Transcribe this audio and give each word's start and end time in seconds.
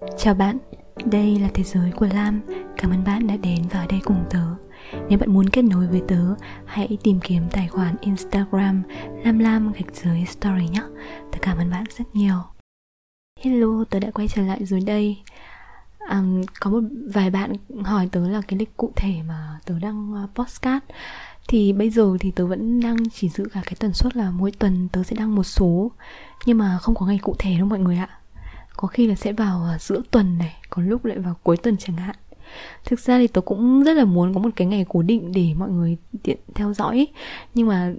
Chào 0.00 0.34
bạn, 0.34 0.58
đây 1.04 1.38
là 1.38 1.48
thế 1.54 1.62
giới 1.62 1.90
của 1.90 2.06
Lam. 2.06 2.40
Cảm 2.76 2.90
ơn 2.90 3.04
bạn 3.04 3.26
đã 3.26 3.36
đến 3.36 3.62
và 3.70 3.80
ở 3.80 3.86
đây 3.86 4.00
cùng 4.04 4.24
tớ. 4.30 4.44
Nếu 5.08 5.18
bạn 5.18 5.32
muốn 5.32 5.48
kết 5.48 5.62
nối 5.62 5.86
với 5.86 6.02
tớ 6.08 6.34
Hãy 6.64 6.98
tìm 7.02 7.20
kiếm 7.20 7.42
tài 7.50 7.68
khoản 7.68 7.96
Instagram 8.00 8.82
Lam 9.24 9.38
Lam 9.38 9.72
gạch 9.72 9.94
dưới 9.94 10.24
story 10.24 10.68
nhé. 10.68 10.82
Tớ 11.32 11.38
cảm 11.42 11.58
ơn 11.58 11.70
bạn 11.70 11.84
rất 11.98 12.04
nhiều. 12.12 12.36
Hello, 13.40 13.84
tớ 13.90 14.00
đã 14.00 14.10
quay 14.10 14.28
trở 14.28 14.42
lại 14.42 14.64
rồi 14.64 14.80
đây. 14.80 15.18
À, 15.98 16.22
Có 16.60 16.70
một 16.70 16.82
vài 17.14 17.30
bạn 17.30 17.52
hỏi 17.84 18.08
tớ 18.12 18.28
là 18.28 18.40
cái 18.48 18.58
lịch 18.58 18.76
cụ 18.76 18.92
thể 18.96 19.14
mà 19.28 19.58
tớ 19.66 19.78
đang 19.78 20.12
ờ, 20.14 20.28
postcard. 20.34 20.84
Thì 21.48 21.72
bây 21.72 21.90
giờ 21.90 22.16
thì 22.20 22.30
tớ 22.30 22.46
vẫn 22.46 22.80
đang 22.80 22.96
chỉ 23.12 23.28
giữ 23.28 23.44
cả 23.52 23.62
cái 23.64 23.74
tần 23.78 23.92
suất 23.92 24.16
là 24.16 24.30
mỗi 24.30 24.50
tuần 24.50 24.88
tớ 24.92 25.02
sẽ 25.02 25.16
đăng 25.16 25.34
một 25.34 25.44
số. 25.44 25.90
Nhưng 26.46 26.58
mà 26.58 26.78
không 26.80 26.94
có 26.94 27.06
ngày 27.06 27.18
cụ 27.22 27.34
thể 27.38 27.58
đâu 27.58 27.66
mọi 27.66 27.78
người 27.78 27.96
ạ 27.96 28.08
có 28.76 28.88
khi 28.88 29.06
là 29.06 29.14
sẽ 29.14 29.32
vào 29.32 29.64
à, 29.64 29.78
giữa 29.78 30.02
tuần 30.10 30.38
này, 30.38 30.56
có 30.70 30.82
lúc 30.82 31.04
lại 31.04 31.18
vào 31.18 31.36
cuối 31.42 31.56
tuần 31.56 31.76
chẳng 31.76 31.96
hạn. 31.96 32.16
Thực 32.84 33.00
ra 33.00 33.18
thì 33.18 33.26
tớ 33.26 33.40
cũng 33.40 33.82
rất 33.82 33.92
là 33.92 34.04
muốn 34.04 34.34
có 34.34 34.40
một 34.40 34.50
cái 34.56 34.66
ngày 34.66 34.86
cố 34.88 35.02
định 35.02 35.32
để 35.32 35.54
mọi 35.56 35.70
người 35.70 35.96
tiện 36.22 36.38
theo 36.54 36.72
dõi 36.74 37.06
nhưng 37.54 37.68
mà 37.68 37.92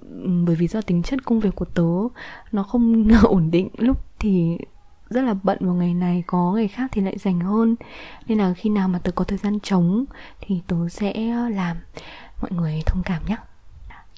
bởi 0.45 0.55
vì 0.55 0.67
do 0.67 0.81
tính 0.81 1.03
chất 1.03 1.25
công 1.25 1.39
việc 1.39 1.55
của 1.55 1.65
tớ, 1.65 2.17
nó 2.51 2.63
không 2.63 3.07
ổn 3.23 3.51
định. 3.51 3.69
Lúc 3.77 3.97
thì 4.19 4.57
rất 5.09 5.21
là 5.21 5.35
bận 5.43 5.57
vào 5.61 5.73
ngày 5.75 5.93
này, 5.93 6.23
có 6.27 6.53
ngày 6.53 6.67
khác 6.67 6.91
thì 6.93 7.01
lại 7.01 7.17
dành 7.17 7.39
hơn. 7.39 7.75
Nên 8.27 8.37
là 8.37 8.53
khi 8.53 8.69
nào 8.69 8.87
mà 8.87 8.99
tớ 8.99 9.11
có 9.11 9.23
thời 9.25 9.37
gian 9.37 9.59
trống 9.59 10.05
thì 10.41 10.61
tớ 10.67 10.89
sẽ 10.89 11.31
ờ, 11.31 11.49
làm. 11.49 11.77
Mọi 12.41 12.51
người 12.51 12.81
thông 12.85 13.03
cảm 13.03 13.21
nhé 13.27 13.37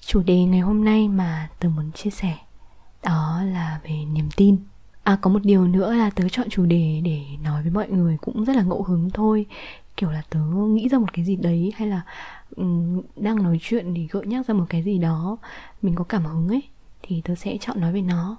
chủ 0.08 0.22
đề 0.22 0.44
ngày 0.44 0.60
hôm 0.60 0.84
nay 0.84 1.08
mà 1.08 1.48
tớ 1.58 1.68
muốn 1.68 1.92
chia 1.92 2.10
sẻ 2.10 2.36
đó 3.02 3.42
là 3.44 3.80
về 3.84 4.04
niềm 4.12 4.28
tin. 4.36 4.56
À 5.08 5.16
có 5.20 5.30
một 5.30 5.38
điều 5.44 5.66
nữa 5.66 5.94
là 5.94 6.10
tớ 6.10 6.28
chọn 6.28 6.48
chủ 6.50 6.66
đề 6.66 7.00
để 7.04 7.20
nói 7.44 7.62
với 7.62 7.70
mọi 7.70 7.88
người 7.88 8.16
cũng 8.20 8.44
rất 8.44 8.56
là 8.56 8.62
ngẫu 8.62 8.82
hứng 8.82 9.10
thôi. 9.10 9.46
Kiểu 9.96 10.10
là 10.10 10.22
tớ 10.30 10.40
nghĩ 10.68 10.88
ra 10.88 10.98
một 10.98 11.12
cái 11.12 11.24
gì 11.24 11.36
đấy 11.36 11.72
hay 11.76 11.88
là 11.88 12.02
um, 12.56 13.02
đang 13.16 13.42
nói 13.42 13.58
chuyện 13.62 13.94
thì 13.94 14.08
gợi 14.10 14.26
nhắc 14.26 14.46
ra 14.46 14.54
một 14.54 14.64
cái 14.68 14.82
gì 14.82 14.98
đó 14.98 15.36
Mình 15.82 15.94
có 15.94 16.04
cảm 16.04 16.24
hứng 16.24 16.48
ấy 16.48 16.62
thì 17.02 17.22
tớ 17.24 17.34
sẽ 17.34 17.56
chọn 17.60 17.80
nói 17.80 17.92
về 17.92 18.00
nó. 18.00 18.36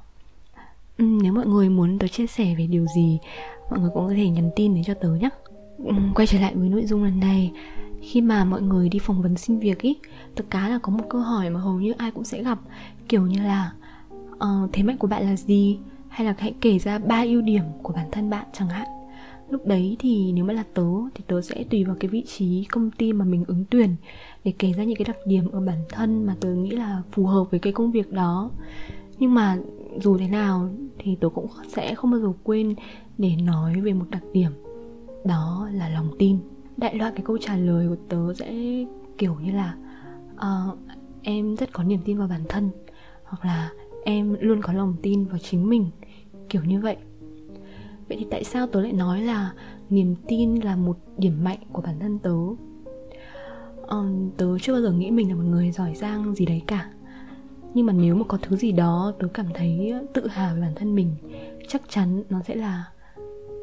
Um, 0.97 1.20
Nếu 1.23 1.34
mọi 1.34 1.45
người 1.45 1.70
muốn 1.70 2.00
tớ 2.00 2.08
chia 2.08 2.28
sẻ 2.28 2.56
về 2.58 2.67
điều 2.67 2.86
gì 2.95 3.20
Mọi 3.70 3.80
người 3.80 3.90
cũng 3.94 4.08
có 4.08 4.14
thể 4.14 4.30
nhắn 4.30 4.50
tin 4.56 4.75
đến 4.75 4.84
cho 4.84 4.94
tớ 4.94 5.09
nhé 5.09 5.30
um, 5.78 6.14
Quay 6.14 6.28
trở 6.28 6.40
lại 6.40 6.56
với 6.56 6.70
nội 6.70 6.86
dung 6.86 7.03
lần 7.03 7.20
này. 7.20 7.52
Khi 8.02 8.22
mà 8.22 8.45
mọi 8.45 8.62
người 8.62 8.90
đi 8.90 9.00
phỏng 9.00 9.22
vấn 9.22 9.38
xin 9.38 9.59
việc 9.59 9.81
ý 9.81 9.97
Tớ 10.36 10.44
cá 10.50 10.70
là 10.70 10.80
có 10.81 10.92
một 10.92 11.03
câu 11.09 11.22
hỏi 11.22 11.50
mà 11.50 11.59
hầu 11.59 11.80
như 11.80 11.94
ai 11.97 12.12
cũng 12.12 12.23
sẽ 12.23 12.44
gặp. 12.44 12.59
Kiểu 13.08 13.28
như 13.28 13.44
là 13.44 13.72
uh, 14.36 14.70
Thế 14.73 14.84
mạnh 14.84 14.97
của 14.97 15.08
bạn 15.08 15.23
là 15.23 15.36
gì? 15.36 15.80
Hay 16.10 16.26
là 16.26 16.36
hãy 16.38 16.54
kể 16.62 16.80
ra 16.80 17.00
ba 17.00 17.24
ưu 17.24 17.42
điểm 17.42 17.64
của 17.84 17.94
bản 17.94 18.08
thân 18.12 18.30
bạn 18.30 18.46
chẳng 18.54 18.70
hạn. 18.70 18.88
Lúc 19.50 19.68
đấy 19.68 19.96
thì 20.00 20.32
nếu 20.32 20.46
mà 20.46 20.54
là 20.54 20.64
tớ 20.74 20.88
thì 21.16 21.24
tớ 21.28 21.42
sẽ 21.42 21.64
tùy 21.70 21.84
vào 21.84 21.96
cái 22.00 22.10
vị 22.10 22.24
trí 22.28 22.66
công 22.72 22.92
ty 22.92 23.14
mà 23.14 23.26
mình 23.26 23.46
ứng 23.48 23.66
tuyển 23.70 23.96
để 24.44 24.54
kể 24.60 24.74
ra 24.74 24.84
những 24.84 24.96
cái 24.96 25.06
đặc 25.06 25.18
điểm 25.26 25.52
ở 25.52 25.60
bản 25.62 25.78
thân 25.90 26.26
mà 26.26 26.36
tớ 26.40 26.50
nghĩ 26.50 26.70
là 26.70 27.02
phù 27.12 27.26
hợp 27.26 27.44
với 27.52 27.60
cái 27.60 27.74
công 27.74 27.92
việc 27.92 28.12
đó. 28.12 28.52
Nhưng 29.20 29.34
mà 29.34 29.58
dù 30.02 30.18
thế 30.18 30.28
nào 30.28 30.70
thì 31.00 31.18
tớ 31.22 31.30
cũng 31.30 31.48
sẽ 31.68 31.96
không 31.96 32.12
bao 32.12 32.20
giờ 32.20 32.32
quên 32.44 32.76
để 33.18 33.36
nói 33.36 33.82
về 33.82 33.94
một 33.94 34.06
đặc 34.10 34.24
điểm. 34.34 34.52
Đó 35.26 35.70
là 35.74 35.90
lòng 35.90 36.10
tin. 36.20 36.38
Đại 36.78 36.96
loại 36.96 37.12
cái 37.16 37.26
câu 37.26 37.38
trả 37.42 37.56
lời 37.56 37.88
của 37.88 37.98
tớ 38.10 38.34
sẽ 38.34 38.54
kiểu 39.18 39.36
như 39.44 39.52
là 39.52 39.76
uh, 40.36 40.78
em 41.22 41.56
rất 41.56 41.74
có 41.74 41.84
niềm 41.84 42.00
tin 42.06 42.18
vào 42.18 42.28
bản 42.28 42.42
thân. 42.50 42.70
Hoặc 43.24 43.46
là 43.46 43.70
em 44.03 44.36
luôn 44.39 44.61
có 44.61 44.73
lòng 44.73 44.95
tin 45.02 45.25
vào 45.25 45.38
chính 45.38 45.69
mình 45.69 45.89
kiểu 46.50 46.64
như 46.64 46.81
vậy. 46.81 46.97
Vậy 48.08 48.17
thì 48.19 48.25
tại 48.31 48.44
sao 48.44 48.67
tớ 48.67 48.81
lại 48.81 48.94
nói 48.94 49.22
là 49.22 49.53
niềm 49.89 50.16
tin 50.28 50.56
là 50.56 50.75
một 50.75 50.97
điểm 51.17 51.44
mạnh 51.44 51.59
của 51.72 51.81
bản 51.81 52.00
thân 52.00 52.19
tớ? 52.19 52.36
Um, 53.88 54.30
tớ 54.38 54.59
chưa 54.59 54.73
bao 54.73 54.81
giờ 54.81 54.91
nghĩ 54.91 55.11
mình 55.11 55.30
là 55.30 55.36
một 55.36 55.44
người 55.45 55.72
giỏi 55.72 55.95
giang 55.95 56.35
gì 56.35 56.46
đấy 56.46 56.62
cả. 56.68 56.90
Nhưng 57.74 57.85
mà 57.85 57.94
nếu 57.94 58.16
mà 58.16 58.24
có 58.28 58.38
thứ 58.41 58.56
gì 58.56 58.72
đó 58.72 59.13
tớ 59.19 59.28
cảm 59.28 59.46
thấy 59.53 59.94
tự 60.13 60.28
hào 60.28 60.56
về 60.56 60.62
bản 60.62 60.74
thân 60.75 60.95
mình 60.95 61.16
chắc 61.68 61.81
chắn 61.90 62.24
nó 62.29 62.41
sẽ 62.41 62.56
là 62.56 62.85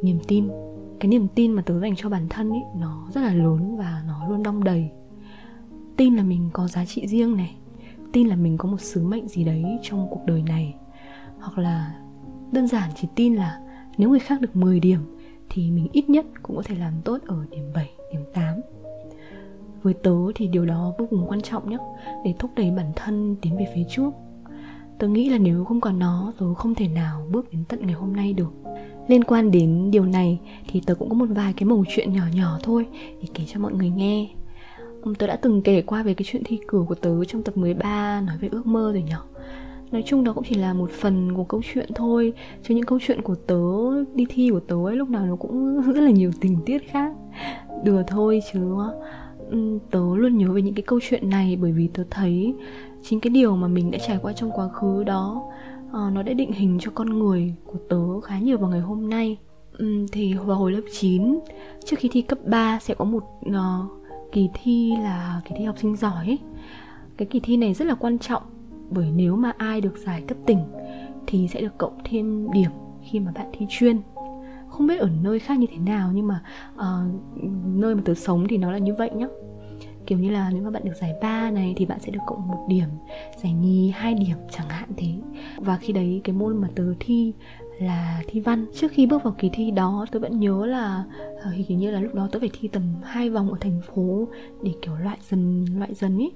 niềm 0.02 0.18
tin. 0.28 0.48
Cái 1.00 1.08
niềm 1.08 1.28
tin 1.34 1.52
mà 1.52 1.62
tớ 1.62 1.80
dành 1.80 1.96
cho 1.96 2.08
bản 2.08 2.26
thân 2.30 2.50
ấy 2.50 2.62
nó 2.76 3.08
rất 3.14 3.20
là 3.20 3.34
lớn 3.34 3.76
và 3.76 4.02
nó 4.06 4.28
luôn 4.28 4.42
đong 4.42 4.64
đầy. 4.64 4.90
Tin 5.96 6.16
là 6.16 6.22
mình 6.22 6.50
có 6.52 6.68
giá 6.68 6.84
trị 6.84 7.06
riêng 7.06 7.36
này 7.36 7.56
tin 8.16 8.28
là 8.28 8.36
mình 8.36 8.58
có 8.58 8.68
một 8.68 8.80
sứ 8.80 9.02
mệnh 9.02 9.28
gì 9.28 9.44
đấy 9.44 9.64
trong 9.82 10.06
cuộc 10.10 10.20
đời 10.26 10.42
này. 10.42 10.74
Hoặc 11.38 11.58
là 11.58 11.94
đơn 12.52 12.66
giản 12.66 12.90
chỉ 12.96 13.08
tin 13.14 13.34
là 13.34 13.60
nếu 13.98 14.10
người 14.10 14.18
khác 14.18 14.40
được 14.40 14.56
10 14.56 14.80
điểm 14.80 15.00
thì 15.50 15.70
mình 15.70 15.88
ít 15.92 16.10
nhất 16.10 16.26
cũng 16.42 16.56
có 16.56 16.62
thể 16.62 16.74
làm 16.74 16.92
tốt 17.04 17.18
ở 17.26 17.46
điểm 17.50 17.64
7, 17.74 17.90
điểm 18.12 18.20
8 18.34 18.60
với 19.82 19.94
tớ 19.94 20.16
thì 20.34 20.48
điều 20.48 20.66
đó 20.66 20.92
vô 20.98 21.06
cùng 21.10 21.26
quan 21.28 21.42
trọng 21.42 21.70
nhé 21.70 21.76
để 22.24 22.34
thúc 22.38 22.50
đẩy 22.56 22.70
bản 22.70 22.92
thân 22.96 23.36
tiến 23.42 23.56
về 23.56 23.66
phía 23.74 23.84
trước. 23.90 24.10
Tớ 24.98 25.08
nghĩ 25.08 25.28
là 25.28 25.38
nếu 25.38 25.64
không 25.64 25.80
có 25.80 25.92
nó 25.92 26.32
tớ 26.38 26.54
không 26.54 26.74
thể 26.74 26.88
nào 26.88 27.26
bước 27.30 27.50
đến 27.52 27.64
tận 27.68 27.86
ngày 27.86 27.94
hôm 27.94 28.16
nay 28.16 28.32
được. 28.32 28.52
Liên 29.08 29.24
quan 29.24 29.50
đến 29.50 29.90
điều 29.90 30.04
này 30.04 30.40
thì 30.68 30.80
tớ 30.86 30.94
cũng 30.94 31.08
có 31.08 31.14
một 31.14 31.28
vài 31.28 31.52
cái 31.52 31.68
mẩu 31.68 31.84
chuyện 31.88 32.12
nhỏ 32.12 32.24
nhỏ 32.34 32.58
thôi 32.62 32.86
để 32.92 33.28
kể 33.34 33.44
cho 33.46 33.60
mọi 33.60 33.72
người 33.72 33.90
nghe 33.90 34.28
tớ 35.14 35.26
đã 35.26 35.36
từng 35.36 35.62
kể 35.62 35.82
qua 35.82 36.02
về 36.02 36.14
cái 36.14 36.24
chuyện 36.24 36.42
thi 36.44 36.58
cử 36.68 36.84
của 36.88 36.94
tớ 36.94 37.24
trong 37.24 37.42
tập 37.42 37.56
13 37.56 38.20
nói 38.20 38.36
về 38.40 38.48
ước 38.52 38.66
mơ 38.66 38.90
rồi 38.92 39.02
nhỉ 39.02 39.14
nói 39.92 40.02
chung 40.06 40.24
đó 40.24 40.32
cũng 40.32 40.44
chỉ 40.48 40.54
là 40.54 40.72
một 40.72 40.90
phần 40.90 41.34
của 41.34 41.44
câu 41.44 41.62
chuyện 41.72 41.90
thôi 41.94 42.32
chứ 42.62 42.74
những 42.74 42.84
câu 42.84 42.98
chuyện 43.06 43.22
của 43.22 43.34
tớ 43.34 43.54
đi 44.14 44.26
thi 44.28 44.50
của 44.50 44.60
tớ 44.60 44.76
ấy 44.86 44.96
lúc 44.96 45.08
nào 45.08 45.26
nó 45.26 45.36
cũng 45.36 45.80
rất 45.94 46.00
là 46.00 46.10
nhiều 46.10 46.30
tình 46.40 46.58
tiết 46.66 46.90
khác. 46.90 47.12
Đùa 47.84 48.02
thôi 48.06 48.40
chứ 48.52 48.60
tớ 49.90 50.00
luôn 50.16 50.38
nhớ 50.38 50.52
về 50.52 50.62
những 50.62 50.74
cái 50.74 50.82
câu 50.82 51.00
chuyện 51.08 51.30
này 51.30 51.56
bởi 51.56 51.72
vì 51.72 51.88
tớ 51.88 52.04
thấy 52.10 52.54
chính 53.02 53.20
cái 53.20 53.30
điều 53.30 53.56
mà 53.56 53.68
mình 53.68 53.90
đã 53.90 53.98
trải 54.06 54.18
qua 54.22 54.32
trong 54.32 54.50
quá 54.50 54.68
khứ 54.68 55.04
đó 55.04 55.42
uh, 55.88 56.12
nó 56.12 56.22
đã 56.22 56.32
định 56.32 56.52
hình 56.52 56.78
cho 56.80 56.90
con 56.94 57.18
người 57.18 57.54
của 57.64 57.78
tớ 57.88 58.20
khá 58.20 58.38
nhiều 58.38 58.58
vào 58.58 58.70
ngày 58.70 58.80
hôm 58.80 59.10
nay. 59.10 59.38
Um, 59.78 60.06
thì 60.12 60.34
vào 60.34 60.56
hồi 60.56 60.72
lớp 60.72 60.80
9 60.92 61.38
trước 61.84 61.96
khi 61.98 62.08
thi 62.12 62.22
cấp 62.22 62.38
3 62.44 62.78
sẽ 62.82 62.94
có 62.94 63.04
một 63.04 63.22
uh, 63.48 64.05
kỳ 64.32 64.48
thi 64.54 64.92
là 65.02 65.40
kỳ 65.44 65.54
thi 65.58 65.64
học 65.64 65.78
sinh 65.78 65.96
giỏi 65.96 66.26
ấy. 66.26 66.38
cái 67.16 67.26
kỳ 67.26 67.40
thi 67.40 67.56
này 67.56 67.74
rất 67.74 67.84
là 67.84 67.94
quan 67.94 68.18
trọng 68.18 68.42
bởi 68.90 69.10
nếu 69.16 69.36
mà 69.36 69.52
ai 69.56 69.80
được 69.80 69.96
giải 69.96 70.22
cấp 70.28 70.38
tỉnh 70.46 70.58
thì 71.26 71.48
sẽ 71.48 71.60
được 71.60 71.78
cộng 71.78 71.98
thêm 72.04 72.50
điểm 72.52 72.70
khi 73.02 73.20
mà 73.20 73.32
bạn 73.32 73.46
thi 73.52 73.66
chuyên. 73.68 74.00
Không 74.68 74.86
biết 74.86 74.98
ở 74.98 75.10
nơi 75.22 75.38
khác 75.38 75.58
như 75.58 75.66
thế 75.70 75.78
nào 75.78 76.10
nhưng 76.14 76.26
mà 76.26 76.42
uh, 76.74 77.14
nơi 77.64 77.94
mà 77.94 78.02
tớ 78.04 78.14
sống 78.14 78.46
thì 78.48 78.56
nó 78.56 78.72
là 78.72 78.78
như 78.78 78.94
vậy 78.94 79.10
nhá. 79.14 79.26
Kiểu 80.06 80.18
như 80.18 80.30
là 80.30 80.50
nếu 80.54 80.62
mà 80.62 80.70
bạn 80.70 80.84
được 80.84 80.96
giải 81.00 81.14
ba 81.22 81.50
này 81.50 81.74
thì 81.76 81.86
bạn 81.86 82.00
sẽ 82.00 82.12
được 82.12 82.20
cộng 82.26 82.48
một 82.48 82.64
điểm 82.68 82.88
giải 83.42 83.52
nhì 83.52 83.90
hai 83.90 84.14
điểm 84.14 84.36
chẳng 84.50 84.68
hạn 84.68 84.88
thế. 84.96 85.14
Và 85.56 85.76
khi 85.76 85.92
đấy 85.92 86.20
cái 86.24 86.36
môn 86.36 86.56
mà 86.56 86.68
tớ 86.74 86.84
thi 87.00 87.32
là 87.78 88.22
thi 88.26 88.40
văn. 88.40 88.66
Trước 88.74 88.88
khi 88.90 89.06
bước 89.06 89.22
vào 89.22 89.34
kỳ 89.38 89.50
thi 89.52 89.70
đó, 89.70 90.06
tôi 90.12 90.20
vẫn 90.20 90.40
nhớ 90.40 90.66
là 90.66 91.04
ờ, 91.42 91.50
hình 91.50 91.78
như 91.78 91.90
là 91.90 92.00
lúc 92.00 92.14
đó 92.14 92.28
tôi 92.32 92.40
phải 92.40 92.50
thi 92.60 92.68
tầm 92.68 92.82
hai 93.02 93.30
vòng 93.30 93.50
ở 93.50 93.58
thành 93.60 93.80
phố 93.80 94.28
để 94.62 94.72
kiểu 94.82 94.96
loại 94.96 95.18
dần 95.30 95.66
loại 95.78 95.94
dần 95.94 96.18
ý. 96.18 96.30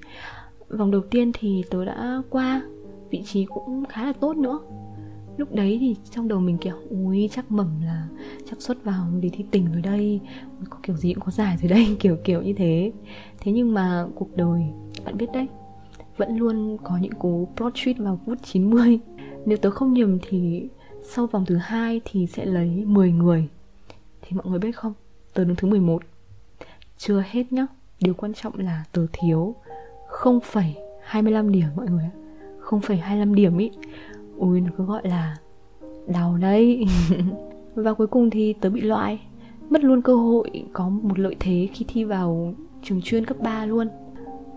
Vòng 0.68 0.90
đầu 0.90 1.00
tiên 1.10 1.32
thì 1.34 1.64
tôi 1.70 1.86
đã 1.86 2.22
qua, 2.30 2.62
vị 3.10 3.22
trí 3.26 3.44
cũng 3.44 3.84
khá 3.88 4.04
là 4.04 4.12
tốt 4.12 4.36
nữa. 4.36 4.60
Lúc 5.36 5.54
đấy 5.54 5.76
thì 5.80 5.96
trong 6.10 6.28
đầu 6.28 6.40
mình 6.40 6.58
kiểu 6.58 6.74
ui 6.90 7.28
chắc 7.32 7.50
mầm 7.50 7.80
là, 7.84 8.08
chắc 8.50 8.62
xuất 8.62 8.84
vào 8.84 9.06
đi 9.20 9.28
thi 9.28 9.44
tỉnh 9.50 9.72
rồi 9.72 9.82
đây, 9.82 10.20
có 10.70 10.78
kiểu 10.82 10.96
gì 10.96 11.14
cũng 11.14 11.24
có 11.24 11.30
giải 11.30 11.56
rồi 11.62 11.68
đây 11.68 11.96
kiểu 12.00 12.16
kiểu 12.24 12.42
như 12.42 12.52
thế. 12.52 12.92
Thế 13.40 13.52
nhưng 13.52 13.74
mà 13.74 14.06
cuộc 14.14 14.36
đời, 14.36 14.62
bạn 15.04 15.16
biết 15.16 15.26
đấy, 15.32 15.46
vẫn 16.16 16.36
luôn 16.36 16.76
có 16.84 16.98
những 17.00 17.12
cú 17.12 17.48
plot 17.56 17.74
twist 17.74 18.04
vào 18.04 18.20
phút 18.26 18.38
90 18.42 18.98
nếu 19.46 19.58
tớ 19.58 19.70
không 19.70 19.92
nhầm 19.92 20.18
thì 20.28 20.68
sau 21.03 21.27
vòng 21.27 21.44
thứ 21.47 21.56
hai 21.56 22.00
thì 22.05 22.27
sẽ 22.27 22.44
lấy 22.44 22.84
10 22.87 23.12
người. 23.12 23.49
Thì 24.23 24.37
mọi 24.37 24.47
người 24.47 24.58
biết 24.58 24.76
không? 24.76 24.93
Tớ 25.35 25.44
đứng 25.44 25.56
thứ 25.56 25.69
11 25.69 26.02
chưa 26.99 27.25
hết 27.31 27.52
nhá. 27.52 27.67
Điều 28.00 28.14
quan 28.14 28.35
trọng 28.35 28.58
là 28.58 28.85
tớ 28.93 29.06
thiếu 29.12 29.55
0,25 30.08 31.50
điểm 31.50 31.69
mọi 31.76 31.87
người 31.87 32.05
ạ. 32.05 32.11
0,25 32.64 33.35
điểm 33.35 33.58
ý. 33.58 33.70
Ui 34.37 34.61
nó 34.61 34.70
cứ 34.79 34.85
gọi 34.85 35.08
là 35.08 35.37
đau 36.06 36.37
đấy. 36.37 36.85
Và 37.75 37.94
cuối 37.94 38.06
cùng 38.06 38.31
thì 38.31 38.53
tớ 38.53 38.70
bị 38.70 38.81
loại. 38.81 39.20
Mất 39.70 39.85
luôn 39.85 40.03
cơ 40.03 40.14
hội 40.14 40.64
có 40.73 40.88
một 40.88 41.19
lợi 41.19 41.37
thế 41.41 41.69
khi 41.73 41.85
thi 41.88 42.05
vào 42.05 42.55
trường 42.82 43.03
chuyên 43.03 43.25
cấp 43.25 43.37
3 43.41 43.67
luôn. 43.67 43.88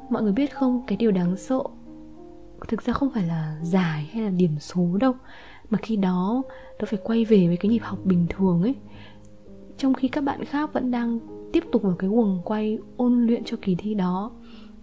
Mọi 0.10 0.24
người 0.24 0.34
biết 0.34 0.54
không, 0.54 0.84
cái 0.88 0.98
điều 0.98 1.12
đáng 1.12 1.38
sợ 1.38 1.60
Thực 2.68 2.82
ra 2.82 2.94
không 2.94 3.10
phải 3.10 3.24
là 3.24 3.56
giải 3.62 4.10
hay 4.14 4.24
là 4.24 4.30
điểm 4.30 4.60
số 4.60 4.98
đâu. 5.00 5.14
Mà 5.74 5.80
khi 5.82 5.96
đó 5.96 6.44
nó 6.80 6.86
phải 6.86 7.00
quay 7.04 7.26
về 7.26 7.48
với 7.48 7.58
cái 7.58 7.70
nhịp 7.72 7.82
học 7.84 8.00
bình 8.04 8.26
thường 8.30 8.62
ấy. 8.62 8.76
Trong 9.78 9.94
khi 9.94 10.08
các 10.08 10.24
bạn 10.24 10.46
khác 10.46 10.74
vẫn 10.74 10.92
đang 10.92 11.20
tiếp 11.54 11.64
tục 11.72 11.82
vào 11.82 11.96
cái 12.00 12.10
guồng 12.10 12.42
quay 12.46 12.78
ôn 12.98 13.26
luyện 13.26 13.44
cho 13.44 13.58
kỳ 13.62 13.76
thi 13.76 13.94
đó. 13.94 14.32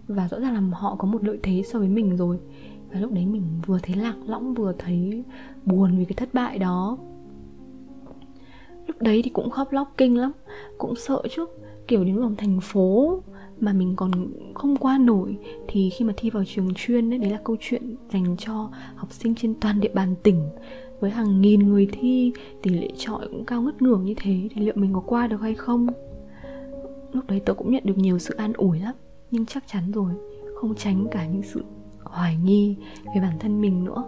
Và 0.07 0.27
rõ 0.27 0.39
ràng 0.39 0.53
là 0.53 0.77
họ 0.77 0.95
có 0.95 1.07
một 1.07 1.23
lợi 1.23 1.39
thế 1.43 1.61
so 1.65 1.79
với 1.79 1.87
mình 1.87 2.17
rồi. 2.17 2.39
Và 2.93 2.99
lúc 2.99 3.11
đấy 3.11 3.25
mình 3.25 3.43
vừa 3.65 3.79
thấy 3.83 3.95
lạc 3.95 4.15
lõng, 4.25 4.53
vừa 4.53 4.73
thấy 4.77 5.23
buồn 5.65 5.97
vì 5.97 6.05
cái 6.05 6.13
thất 6.15 6.33
bại 6.33 6.59
đó. 6.59 6.97
Lúc 8.87 9.01
đấy 9.01 9.21
thì 9.23 9.29
cũng 9.29 9.49
khóc 9.49 9.71
lóc 9.71 9.93
kinh 9.97 10.17
lắm, 10.17 10.31
cũng 10.77 10.95
sợ 10.95 11.21
chứ 11.35 11.45
kiểu 11.87 12.03
đến 12.03 12.19
vòng 12.19 12.35
thành 12.35 12.59
phố 12.61 13.21
mà 13.61 13.73
mình 13.73 13.95
còn 13.95 14.11
không 14.53 14.75
qua 14.75 14.97
nổi 14.97 15.37
thì 15.67 15.89
khi 15.89 16.05
mà 16.05 16.13
thi 16.17 16.29
vào 16.29 16.43
trường 16.45 16.73
chuyên 16.75 17.13
ấy, 17.13 17.17
đấy 17.17 17.31
là 17.31 17.39
câu 17.43 17.55
chuyện 17.59 17.95
dành 18.13 18.35
cho 18.37 18.69
học 18.95 19.11
sinh 19.11 19.35
trên 19.35 19.53
toàn 19.61 19.79
địa 19.79 19.91
bàn 19.93 20.15
tỉnh. 20.23 20.49
Với 20.99 21.11
hàng 21.11 21.41
nghìn 21.41 21.59
người 21.59 21.87
thi 21.91 22.33
tỷ 22.61 22.71
lệ 22.71 22.89
trọi 22.97 23.27
cũng 23.27 23.45
cao 23.45 23.61
ngất 23.61 23.81
ngưởng 23.81 24.05
như 24.05 24.13
thế 24.17 24.49
thì 24.55 24.61
liệu 24.61 24.73
mình 24.75 24.93
có 24.93 24.99
qua 24.99 25.27
được 25.27 25.41
hay 25.41 25.53
không? 25.53 25.87
Lúc 27.13 27.27
đấy 27.27 27.41
tớ 27.45 27.53
cũng 27.53 27.71
nhận 27.71 27.83
được 27.85 27.97
nhiều 27.97 28.19
sự 28.19 28.33
an 28.33 28.53
ủi 28.53 28.79
lắm 28.79 28.95
nhưng 29.31 29.45
chắc 29.45 29.63
chắn 29.67 29.91
rồi 29.91 30.11
không 30.55 30.75
tránh 30.75 31.07
cả 31.11 31.25
những 31.25 31.43
sự 31.43 31.63
hoài 32.03 32.37
nghi 32.43 32.75
về 33.15 33.21
bản 33.21 33.39
thân 33.39 33.61
mình 33.61 33.83
nữa. 33.83 34.03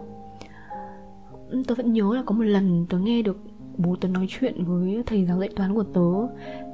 Tớ 1.66 1.74
vẫn 1.74 1.92
nhớ 1.92 2.14
là 2.14 2.22
có 2.26 2.34
một 2.34 2.44
lần 2.44 2.86
tớ 2.88 2.98
nghe 2.98 3.22
được 3.22 3.36
bố 3.78 3.96
tớ 4.00 4.08
nói 4.08 4.26
chuyện 4.28 4.64
với 4.64 5.02
thầy 5.06 5.24
giáo 5.24 5.38
dạy 5.38 5.48
toán 5.56 5.74
của 5.74 5.82
tớ. 5.82 6.00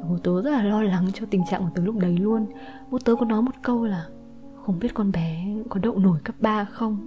Bố 0.08 0.18
tớ 0.22 0.42
rất 0.42 0.50
là 0.50 0.62
lo 0.62 0.82
lắng 0.82 1.06
cho 1.14 1.26
tình 1.30 1.42
trạng 1.50 1.62
của 1.62 1.70
tớ 1.74 1.82
lúc 1.84 1.96
đấy 1.98 2.18
luôn. 2.18 2.46
Bố 2.90 2.98
tớ 3.04 3.14
có 3.14 3.26
nói 3.26 3.42
một 3.42 3.54
câu 3.62 3.84
là, 3.84 4.06
không 4.62 4.78
biết 4.78 4.94
con 4.94 5.12
bé 5.12 5.46
có 5.68 5.80
đậu 5.82 5.98
nổi 5.98 6.18
cấp 6.24 6.34
3 6.40 6.64
không? 6.64 6.98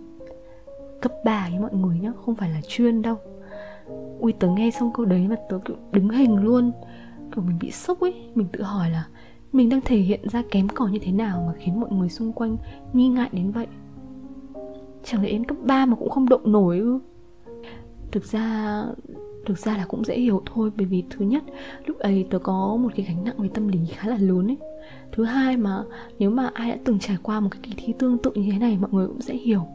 Cấp 1.01 1.11
3 1.25 1.43
ấy 1.43 1.59
mọi 1.59 1.73
người 1.73 1.99
nhá, 1.99 2.11
không 2.25 2.35
phải 2.35 2.49
là 2.49 2.61
chuyên 2.67 3.01
đâu. 3.01 3.15
Ui, 4.19 4.33
tớ 4.33 4.47
nghe 4.47 4.71
xong 4.71 4.91
câu 4.93 5.05
đấy 5.05 5.27
mà 5.27 5.35
tớ 5.49 5.59
kiểu 5.65 5.75
đứng 5.91 6.09
hình 6.09 6.43
luôn. 6.43 6.71
Kiểu 7.35 7.43
mình 7.43 7.57
bị 7.59 7.71
sốc 7.71 7.99
ấy, 7.99 8.13
mình 8.35 8.47
tự 8.51 8.61
hỏi 8.61 8.89
là 8.89 9.07
mình 9.51 9.69
đang 9.69 9.81
thể 9.81 9.97
hiện 9.97 10.29
ra 10.29 10.43
kém 10.51 10.67
cỏi 10.67 10.91
như 10.91 10.99
thế 11.01 11.11
nào 11.11 11.43
mà 11.47 11.53
khiến 11.57 11.79
mọi 11.79 11.91
người 11.91 12.09
xung 12.09 12.33
quanh 12.33 12.57
nghi 12.93 13.07
ngại 13.07 13.29
đến 13.31 13.51
vậy? 13.51 13.67
Chẳng 15.03 15.23
lẽ 15.23 15.31
đến 15.31 15.45
cấp 15.45 15.57
3 15.63 15.85
mà 15.85 15.95
cũng 15.95 16.09
không 16.09 16.29
động 16.29 16.51
nổi 16.51 16.79
ư? 16.79 16.99
Thực 18.11 18.25
ra 18.25 18.85
thực 19.45 19.57
ra 19.57 19.77
là 19.77 19.85
cũng 19.85 20.05
dễ 20.05 20.19
hiểu 20.19 20.41
thôi, 20.45 20.71
bởi 20.77 20.85
vì 20.85 21.03
thứ 21.09 21.25
nhất, 21.25 21.43
lúc 21.85 21.99
ấy 21.99 22.27
tớ 22.29 22.39
có 22.39 22.77
một 22.79 22.89
cái 22.95 23.05
gánh 23.05 23.23
nặng 23.23 23.35
về 23.37 23.49
tâm 23.53 23.67
lý 23.67 23.79
khá 23.95 24.09
là 24.09 24.17
lớn 24.17 24.47
ấy. 24.47 24.57
Thứ 25.11 25.23
hai 25.23 25.57
mà, 25.57 25.83
nếu 26.19 26.29
mà 26.29 26.49
ai 26.53 26.69
đã 26.69 26.77
từng 26.85 26.99
trải 26.99 27.17
qua 27.23 27.39
một 27.39 27.49
cái 27.51 27.61
kỳ 27.63 27.73
thi 27.77 27.93
tương 27.99 28.17
tự 28.17 28.31
như 28.35 28.51
thế 28.51 28.59
này, 28.59 28.77
mọi 28.81 28.91
người 28.93 29.07
cũng 29.07 29.21
sẽ 29.21 29.33
hiểu. 29.33 29.67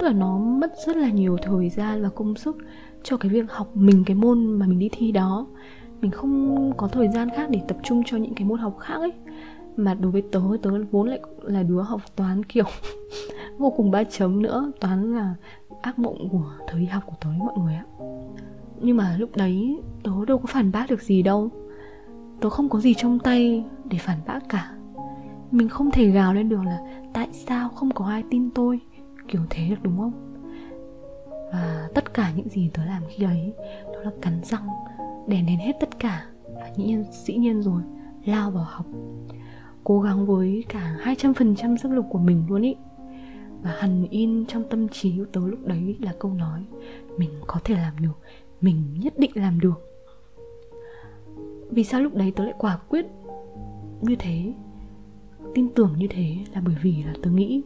Tức 0.00 0.06
là 0.06 0.12
nó 0.12 0.38
mất 0.38 0.72
rất 0.86 0.96
là 0.96 1.10
nhiều 1.10 1.36
thời 1.42 1.70
gian 1.70 2.02
và 2.02 2.08
công 2.08 2.34
sức 2.36 2.56
cho 3.02 3.16
cái 3.16 3.30
việc 3.30 3.52
học 3.52 3.76
mình 3.76 4.04
cái 4.06 4.16
môn 4.16 4.46
mà 4.46 4.66
mình 4.66 4.78
đi 4.78 4.88
thi 4.92 5.12
đó. 5.12 5.46
Mình 6.00 6.10
không 6.10 6.72
có 6.76 6.88
thời 6.88 7.08
gian 7.08 7.28
khác 7.36 7.50
để 7.50 7.60
tập 7.68 7.76
trung 7.82 8.02
cho 8.06 8.16
những 8.16 8.34
cái 8.34 8.48
môn 8.48 8.58
học 8.58 8.78
khác 8.78 8.96
ấy. 8.96 9.12
Mà 9.76 9.94
đối 9.94 10.12
với 10.12 10.22
tớ 10.32 10.40
tớ 10.62 10.70
vốn 10.90 11.08
lại 11.08 11.20
là 11.42 11.62
đứa 11.62 11.80
học 11.80 12.00
toán 12.16 12.44
kiểu 12.44 12.64
vô 13.58 13.70
cùng 13.70 13.90
ba 13.90 14.04
chấm 14.04 14.42
nữa, 14.42 14.72
toán 14.80 15.14
là 15.14 15.34
ác 15.82 15.98
mộng 15.98 16.28
của 16.28 16.52
thời 16.68 16.86
học 16.86 17.02
của 17.06 17.16
tớ 17.20 17.28
mọi 17.38 17.58
người 17.58 17.74
ạ 17.74 17.84
nhưng 18.80 18.96
mà 18.96 19.16
lúc 19.18 19.36
đấy 19.36 19.80
tớ 20.02 20.24
đâu 20.26 20.38
có 20.38 20.46
phản 20.46 20.72
bác 20.72 20.90
được 20.90 21.02
gì 21.02 21.22
đâu. 21.22 21.50
Tớ 22.40 22.50
không 22.50 22.68
có 22.68 22.80
gì 22.80 22.94
trong 22.94 23.18
tay 23.18 23.64
để 23.84 23.98
phản 23.98 24.18
bác 24.26 24.48
cả. 24.48 24.70
Mình 25.50 25.68
không 25.68 25.90
thể 25.90 26.10
gào 26.10 26.34
lên 26.34 26.48
được 26.48 26.62
là 26.64 26.78
tại 27.12 27.28
sao 27.32 27.68
không 27.68 27.90
có 27.90 28.06
ai 28.06 28.22
tin 28.30 28.50
tôi? 28.50 28.80
Kiểu 29.28 29.40
thế 29.50 29.68
được 29.68 29.76
đúng 29.82 29.98
không? 29.98 30.12
Và 31.52 31.88
tất 31.94 32.14
cả 32.14 32.32
những 32.36 32.48
gì 32.48 32.70
tớ 32.74 32.84
làm 32.84 33.02
khi 33.08 33.24
ấy, 33.24 33.52
đó 33.92 34.00
là 34.00 34.10
cắn 34.22 34.40
răng, 34.44 34.68
đè 35.26 35.42
nén 35.42 35.58
hết 35.58 35.72
tất 35.80 35.98
cả. 35.98 36.26
Và 36.54 36.70
dĩ 36.76 36.84
nhiên 36.84 37.04
dĩ 37.10 37.36
nhiên 37.36 37.62
rồi, 37.62 37.82
lao 38.24 38.50
vào 38.50 38.64
học. 38.68 38.86
Cố 39.84 40.00
gắng 40.00 40.26
với 40.26 40.64
cả 40.68 40.96
200% 41.04 41.76
sức 41.76 41.92
lực 41.92 42.04
của 42.10 42.18
mình 42.18 42.44
luôn 42.48 42.62
ý. 42.62 42.76
Và 43.62 43.74
hằn 43.78 44.06
in 44.10 44.46
trong 44.46 44.64
tâm 44.70 44.88
trí 44.88 45.18
của 45.18 45.24
tớ 45.32 45.40
lúc 45.46 45.58
đấy 45.64 45.96
là 46.00 46.12
câu 46.18 46.34
nói, 46.34 46.64
mình 47.18 47.30
có 47.46 47.60
thể 47.64 47.74
làm 47.74 47.94
được 48.00 48.20
mình 48.64 48.82
nhất 49.00 49.18
định 49.18 49.30
làm 49.34 49.60
được. 49.60 49.80
Vì 51.70 51.84
sao 51.84 52.00
lúc 52.00 52.14
đấy 52.14 52.32
tớ 52.36 52.44
lại 52.44 52.54
quả 52.58 52.78
quyết 52.88 53.06
như 54.02 54.16
thế? 54.18 54.52
Tin 55.54 55.68
tưởng 55.74 55.94
như 55.98 56.06
thế 56.10 56.36
là 56.54 56.60
bởi 56.64 56.74
vì 56.82 57.02
là 57.02 57.14
tớ 57.22 57.30
nghĩ 57.30 57.62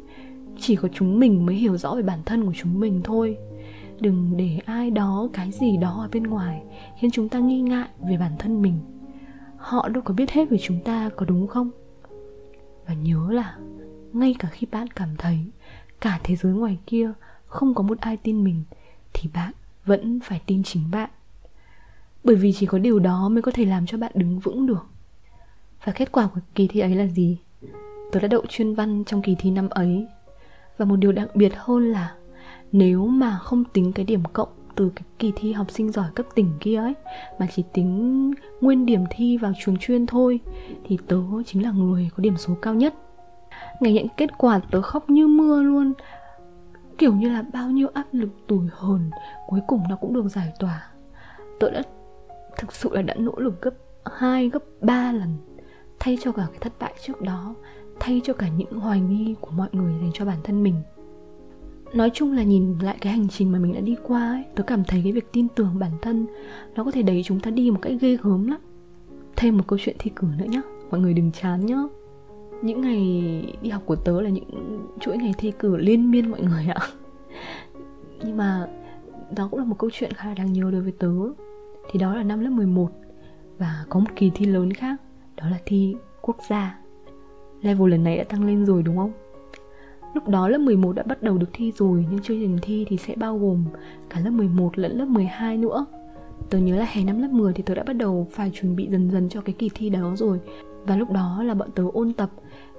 chỉ 0.58 0.76
có 0.76 0.88
chúng 0.92 1.18
mình 1.18 1.46
mới 1.46 1.56
hiểu 1.56 1.76
rõ 1.76 1.94
về 1.94 2.02
bản 2.02 2.18
thân 2.26 2.46
của 2.46 2.52
chúng 2.54 2.80
mình 2.80 3.00
thôi. 3.04 3.36
Đừng 4.00 4.36
để 4.36 4.58
ai 4.64 4.90
đó, 4.90 5.28
cái 5.32 5.50
gì 5.52 5.76
đó 5.76 6.00
ở 6.02 6.08
bên 6.12 6.22
ngoài 6.22 6.62
khiến 6.98 7.10
chúng 7.10 7.28
ta 7.28 7.38
nghi 7.38 7.60
ngại 7.60 7.88
về 8.08 8.16
bản 8.16 8.32
thân 8.38 8.62
mình. 8.62 8.80
Họ 9.56 9.88
đâu 9.88 10.02
có 10.02 10.14
biết 10.14 10.30
hết 10.30 10.50
về 10.50 10.58
chúng 10.60 10.80
ta, 10.84 11.10
có 11.16 11.26
đúng 11.26 11.46
không? 11.46 11.70
Và 12.86 12.94
nhớ 12.94 13.28
là 13.30 13.58
ngay 14.12 14.34
cả 14.38 14.48
khi 14.52 14.66
bạn 14.70 14.86
cảm 14.88 15.08
thấy 15.18 15.38
cả 16.00 16.20
thế 16.24 16.36
giới 16.36 16.52
ngoài 16.52 16.78
kia 16.86 17.12
không 17.46 17.74
có 17.74 17.82
một 17.82 17.98
ai 18.00 18.16
tin 18.16 18.44
mình, 18.44 18.62
thì 19.12 19.30
bạn 19.34 19.52
vẫn 19.88 20.20
phải 20.20 20.40
tin 20.46 20.62
chính 20.62 20.82
bạn. 20.90 21.10
Bởi 22.24 22.36
vì 22.36 22.52
chỉ 22.52 22.66
có 22.66 22.78
điều 22.78 22.98
đó 22.98 23.28
mới 23.28 23.42
có 23.42 23.50
thể 23.50 23.64
làm 23.64 23.86
cho 23.86 23.98
bạn 23.98 24.12
đứng 24.14 24.38
vững 24.38 24.66
được. 24.66 24.86
Và 25.84 25.92
kết 25.92 26.12
quả 26.12 26.28
của 26.34 26.40
kỳ 26.54 26.68
thi 26.68 26.80
ấy 26.80 26.94
là 26.94 27.06
gì? 27.06 27.38
Tớ 28.12 28.20
đã 28.20 28.28
đậu 28.28 28.42
chuyên 28.48 28.74
văn 28.74 29.04
trong 29.04 29.22
kỳ 29.22 29.36
thi 29.38 29.50
năm 29.50 29.68
ấy. 29.70 30.06
Và 30.78 30.84
một 30.84 30.96
điều 30.96 31.12
đặc 31.12 31.36
biệt 31.36 31.52
hơn 31.56 31.92
là, 31.92 32.14
nếu 32.72 33.06
mà 33.06 33.38
không 33.38 33.64
tính 33.64 33.92
cái 33.92 34.04
điểm 34.04 34.22
cộng 34.32 34.48
từ 34.74 34.90
cái 34.94 35.04
kỳ 35.18 35.32
thi 35.36 35.52
học 35.52 35.70
sinh 35.70 35.92
giỏi 35.92 36.06
cấp 36.14 36.26
tỉnh 36.34 36.52
kia 36.60 36.76
ấy, 36.76 36.94
mà 37.38 37.46
chỉ 37.54 37.64
tính 37.72 38.32
nguyên 38.60 38.86
điểm 38.86 39.04
thi 39.10 39.36
vào 39.36 39.52
trường 39.60 39.76
chuyên 39.76 40.06
thôi, 40.06 40.40
thì 40.84 40.98
tớ 41.06 41.22
chính 41.46 41.62
là 41.62 41.70
người 41.70 42.10
có 42.16 42.20
điểm 42.20 42.36
số 42.36 42.54
cao 42.62 42.74
nhất. 42.74 42.94
Ngày 43.80 43.92
nhận 43.92 44.06
kết 44.16 44.38
quả 44.38 44.60
tớ 44.70 44.82
khóc 44.82 45.10
như 45.10 45.26
mưa 45.26 45.62
luôn 45.62 45.92
kiểu 46.98 47.14
như 47.14 47.28
là 47.28 47.42
bao 47.52 47.70
nhiêu 47.70 47.88
áp 47.94 48.06
lực 48.12 48.28
tủi 48.46 48.66
hồn 48.72 49.10
cuối 49.46 49.60
cùng 49.66 49.82
nó 49.88 49.96
cũng 49.96 50.14
được 50.14 50.28
giải 50.28 50.52
tỏa. 50.58 50.90
Tớ 51.60 51.70
đã 51.70 51.82
thực 52.58 52.72
sự 52.72 52.90
là 52.92 53.02
đã 53.02 53.14
nỗ 53.14 53.32
lực 53.36 53.62
gấp 53.62 53.74
2, 54.04 54.48
gấp 54.48 54.62
3 54.80 55.12
lần 55.12 55.38
thay 56.00 56.18
cho 56.20 56.32
cả 56.32 56.46
cái 56.50 56.58
thất 56.60 56.72
bại 56.78 56.94
trước 57.06 57.22
đó 57.22 57.54
thay 58.00 58.20
cho 58.24 58.32
cả 58.32 58.48
những 58.48 58.80
hoài 58.80 59.00
nghi 59.00 59.34
của 59.40 59.50
mọi 59.50 59.68
người 59.72 59.94
dành 60.00 60.10
cho 60.14 60.24
bản 60.24 60.38
thân 60.44 60.62
mình. 60.62 60.74
Nói 61.94 62.10
chung 62.14 62.32
là 62.32 62.42
nhìn 62.42 62.78
lại 62.78 62.96
cái 63.00 63.12
hành 63.12 63.28
trình 63.28 63.52
mà 63.52 63.58
mình 63.58 63.74
đã 63.74 63.80
đi 63.80 63.96
qua 64.02 64.30
ấy 64.30 64.44
tớ 64.54 64.62
cảm 64.62 64.84
thấy 64.84 65.00
cái 65.04 65.12
việc 65.12 65.32
tin 65.32 65.48
tưởng 65.48 65.78
bản 65.78 65.92
thân 66.02 66.26
nó 66.74 66.84
có 66.84 66.90
thể 66.90 67.02
đẩy 67.02 67.22
chúng 67.24 67.40
ta 67.40 67.50
đi 67.50 67.70
một 67.70 67.78
cách 67.82 67.92
ghê 68.00 68.16
gớm 68.22 68.46
lắm. 68.46 68.60
Thêm 69.36 69.56
một 69.56 69.64
câu 69.66 69.78
chuyện 69.82 69.96
thi 69.98 70.10
cử 70.16 70.26
nữa 70.38 70.46
nhá 70.48 70.62
mọi 70.90 71.00
người 71.00 71.14
đừng 71.14 71.32
chán 71.32 71.66
nhá 71.66 71.76
những 72.62 72.80
ngày 72.80 73.02
đi 73.62 73.70
học 73.70 73.82
của 73.86 73.96
tớ 73.96 74.20
là 74.20 74.28
những 74.28 74.44
chuỗi 75.00 75.16
ngày 75.16 75.34
thi 75.38 75.52
cử 75.58 75.76
liên 75.76 76.10
miên 76.10 76.30
mọi 76.30 76.40
người 76.40 76.66
ạ. 76.66 76.80
Nhưng 78.24 78.36
mà 78.36 78.68
đó 79.36 79.48
cũng 79.50 79.60
là 79.60 79.64
một 79.64 79.78
câu 79.78 79.90
chuyện 79.92 80.12
khá 80.12 80.28
là 80.28 80.34
đáng 80.34 80.52
nhớ 80.52 80.70
đối 80.70 80.80
với 80.80 80.92
tớ. 80.92 81.12
Thì 81.90 81.98
đó 81.98 82.14
là 82.14 82.22
năm 82.22 82.40
lớp 82.40 82.50
11 82.50 82.90
và 83.58 83.84
có 83.88 84.00
một 84.00 84.10
kỳ 84.16 84.30
thi 84.34 84.46
lớn 84.46 84.72
khác, 84.72 84.96
đó 85.36 85.48
là 85.48 85.58
thi 85.66 85.96
quốc 86.22 86.36
gia. 86.48 86.78
Level 87.60 87.90
lần 87.90 88.04
này 88.04 88.16
đã 88.16 88.24
tăng 88.24 88.46
lên 88.46 88.66
rồi, 88.66 88.82
đúng 88.82 88.96
không? 88.96 89.12
Lúc 90.14 90.28
đó 90.28 90.48
lớp 90.48 90.58
11 90.58 90.92
đã 90.92 91.02
bắt 91.02 91.22
đầu 91.22 91.38
được 91.38 91.48
thi 91.52 91.72
rồi, 91.72 92.06
Nhưng 92.10 92.22
chương 92.22 92.40
trình 92.40 92.58
thi 92.62 92.84
thì 92.88 92.96
sẽ 92.96 93.14
bao 93.16 93.38
gồm 93.38 93.64
cả 94.10 94.20
lớp 94.20 94.30
11 94.30 94.78
lẫn 94.78 94.98
lớp 94.98 95.08
12 95.08 95.56
nữa. 95.56 95.86
Tớ 96.50 96.58
nhớ 96.58 96.76
là 96.76 96.86
hè 96.88 97.04
năm 97.04 97.22
lớp 97.22 97.28
10 97.30 97.52
thì 97.52 97.62
tớ 97.62 97.74
đã 97.74 97.82
bắt 97.82 97.92
đầu 97.92 98.28
phải 98.30 98.50
chuẩn 98.54 98.76
bị 98.76 98.88
dần 98.90 99.10
dần 99.10 99.28
cho 99.28 99.40
cái 99.40 99.54
kỳ 99.58 99.70
thi 99.74 99.90
đó 99.90 100.12
rồi. 100.16 100.38
Và 100.86 100.96
lúc 100.96 101.10
đó 101.10 101.42
là 101.42 101.54
bọn 101.54 101.70
tớ 101.74 101.84
ôn 101.92 102.12
tập 102.12 102.30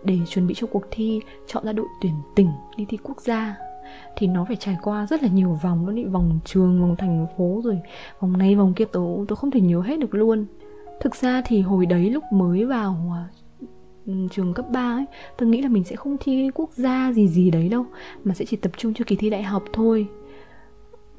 để 0.04 0.18
chuẩn 0.28 0.48
bị 0.48 0.54
cho 0.58 0.68
cuộc 0.68 0.84
thi 0.92 1.22
chọn 1.48 1.66
ra 1.66 1.74
đội 1.74 1.88
tuyển 2.02 2.14
tỉnh 2.36 2.50
đi 2.78 2.86
thi 2.90 2.98
quốc 3.04 3.22
gia. 3.22 3.58
Thì 4.16 4.28
nó 4.28 4.46
phải 4.46 4.56
trải 4.56 4.78
qua 4.84 5.06
rất 5.06 5.24
là 5.24 5.30
nhiều 5.30 5.60
vòng 5.64 5.86
luôn 5.86 5.96
ý 5.96 6.04
vòng 6.04 6.40
trường, 6.46 6.82
vòng 6.82 6.96
thành 6.96 7.28
phố 7.38 7.62
rồi, 7.64 7.80
vòng 8.20 8.38
này, 8.38 8.56
vòng 8.56 8.74
kia, 8.74 8.86
tớ 8.86 9.00
tớ 9.28 9.36
không 9.36 9.52
thể 9.52 9.62
nhớ 9.62 9.82
hết 9.82 10.00
được 10.00 10.16
luôn. 10.16 10.46
Thực 11.02 11.16
ra 11.16 11.42
thì 11.46 11.62
hồi 11.62 11.86
đấy 11.86 12.10
lúc 12.10 12.24
mới 12.34 12.66
vào 12.66 13.16
à, 13.16 13.24
trường 14.32 14.54
cấp 14.54 14.66
3 14.70 14.96
ấy 14.96 15.06
tôi 15.38 15.50
nghĩ 15.50 15.62
là 15.62 15.70
mình 15.70 15.84
sẽ 15.84 15.96
không 15.96 16.18
thi 16.20 16.50
quốc 16.54 16.70
gia 16.74 17.12
gì 17.14 17.28
gì 17.28 17.52
đấy 17.52 17.70
đâu, 17.70 17.86
mà 18.24 18.34
sẽ 18.34 18.46
chỉ 18.46 18.58
tập 18.58 18.72
trung 18.78 18.94
cho 18.94 19.06
kỳ 19.08 19.16
thi 19.16 19.30
đại 19.30 19.44
học 19.44 19.64
thôi. 19.74 20.08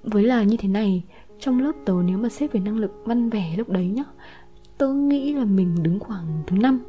Với 0.02 0.22
là 0.22 0.42
như 0.42 0.56
thế 0.56 0.68
này, 0.68 1.02
trong 1.38 1.60
lớp 1.60 1.72
tớ 1.84 1.94
nếu 2.04 2.18
mà 2.18 2.28
xếp 2.28 2.52
về 2.52 2.60
năng 2.60 2.78
lực 2.78 2.92
văn 3.04 3.30
vẻ 3.30 3.54
lúc 3.56 3.68
đấy 3.68 3.86
nhá 3.86 4.04
tớ 4.80 4.92
nghĩ 4.92 5.32
là 5.32 5.44
mình 5.44 5.82
đứng 5.82 6.00
khoảng 6.00 6.42
thứ 6.46 6.56
năm. 6.56 6.80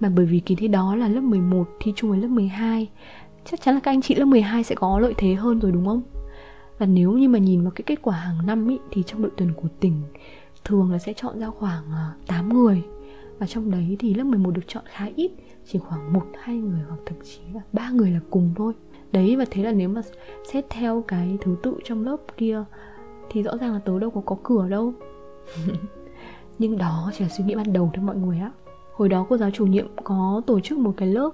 Mà 0.00 0.08
bởi 0.16 0.26
vì 0.26 0.40
kỳ 0.40 0.54
thi 0.54 0.68
đó 0.68 0.94
là 0.96 1.08
lớp 1.08 1.20
11 1.20 1.64
thi 1.80 1.92
chung 1.96 2.10
với 2.10 2.18
lớp 2.18 2.28
12 2.28 2.88
chắc 3.44 3.60
chắn 3.60 3.74
là 3.74 3.80
các 3.80 3.90
anh 3.90 4.02
chị 4.02 4.14
lớp 4.14 4.24
12 4.24 4.64
sẽ 4.64 4.74
có 4.74 4.98
lợi 4.98 5.14
thế 5.18 5.34
hơn 5.34 5.60
rồi 5.60 5.72
đúng 5.72 5.86
không? 5.86 6.02
Và 6.78 6.86
nếu 6.86 7.12
như 7.12 7.28
mà 7.28 7.38
nhìn 7.38 7.62
vào 7.62 7.70
cái 7.70 7.82
kết 7.86 8.02
quả 8.02 8.16
hàng 8.16 8.46
năm 8.46 8.68
ý, 8.68 8.78
thì 8.90 9.02
trong 9.06 9.22
đội 9.22 9.30
tuyển 9.36 9.52
của 9.54 9.68
tỉnh 9.80 10.02
thường 10.64 10.92
là 10.92 10.98
sẽ 10.98 11.12
chọn 11.12 11.40
ra 11.40 11.50
khoảng 11.50 11.84
à, 11.92 12.12
8 12.26 12.48
người. 12.48 12.82
Và 13.38 13.46
trong 13.46 13.70
đấy 13.70 13.96
thì 13.98 14.14
lớp 14.14 14.24
11 14.24 14.50
được 14.50 14.62
chọn 14.66 14.84
khá 14.86 15.08
ít 15.16 15.32
chỉ 15.64 15.78
khoảng 15.78 16.12
một 16.12 16.26
hai 16.40 16.56
người 16.56 16.80
hoặc 16.88 17.00
thậm 17.06 17.18
chí 17.24 17.40
là 17.54 17.60
ba 17.72 17.90
người 17.90 18.10
là 18.10 18.20
cùng 18.30 18.52
thôi. 18.56 18.72
Đấy 19.12 19.36
và 19.36 19.44
thế 19.50 19.62
là 19.62 19.72
nếu 19.72 19.88
mà 19.88 20.02
xét 20.52 20.64
theo 20.70 21.04
cái 21.08 21.38
thứ 21.40 21.56
tự 21.62 21.74
trong 21.84 22.04
lớp 22.04 22.16
kia 22.36 22.64
thì 23.30 23.42
rõ 23.42 23.56
ràng 23.56 23.72
là 23.72 23.78
tớ 23.78 23.98
đâu 23.98 24.10
có 24.10 24.20
có 24.20 24.36
cửa 24.42 24.68
đâu. 24.68 24.92
nhưng 26.58 26.78
đó 26.78 27.10
chỉ 27.14 27.24
là 27.24 27.30
suy 27.30 27.44
nghĩ 27.44 27.54
ban 27.54 27.72
đầu 27.72 27.90
thôi 27.94 28.04
mọi 28.04 28.16
người 28.16 28.38
ạ. 28.38 28.52
hồi 28.96 29.08
đó 29.08 29.26
cô 29.28 29.36
giáo 29.36 29.50
chủ 29.50 29.66
nhiệm 29.66 29.86
có 30.04 30.42
tổ 30.46 30.60
chức 30.60 30.78
một 30.78 30.94
cái 30.96 31.08
lớp 31.08 31.30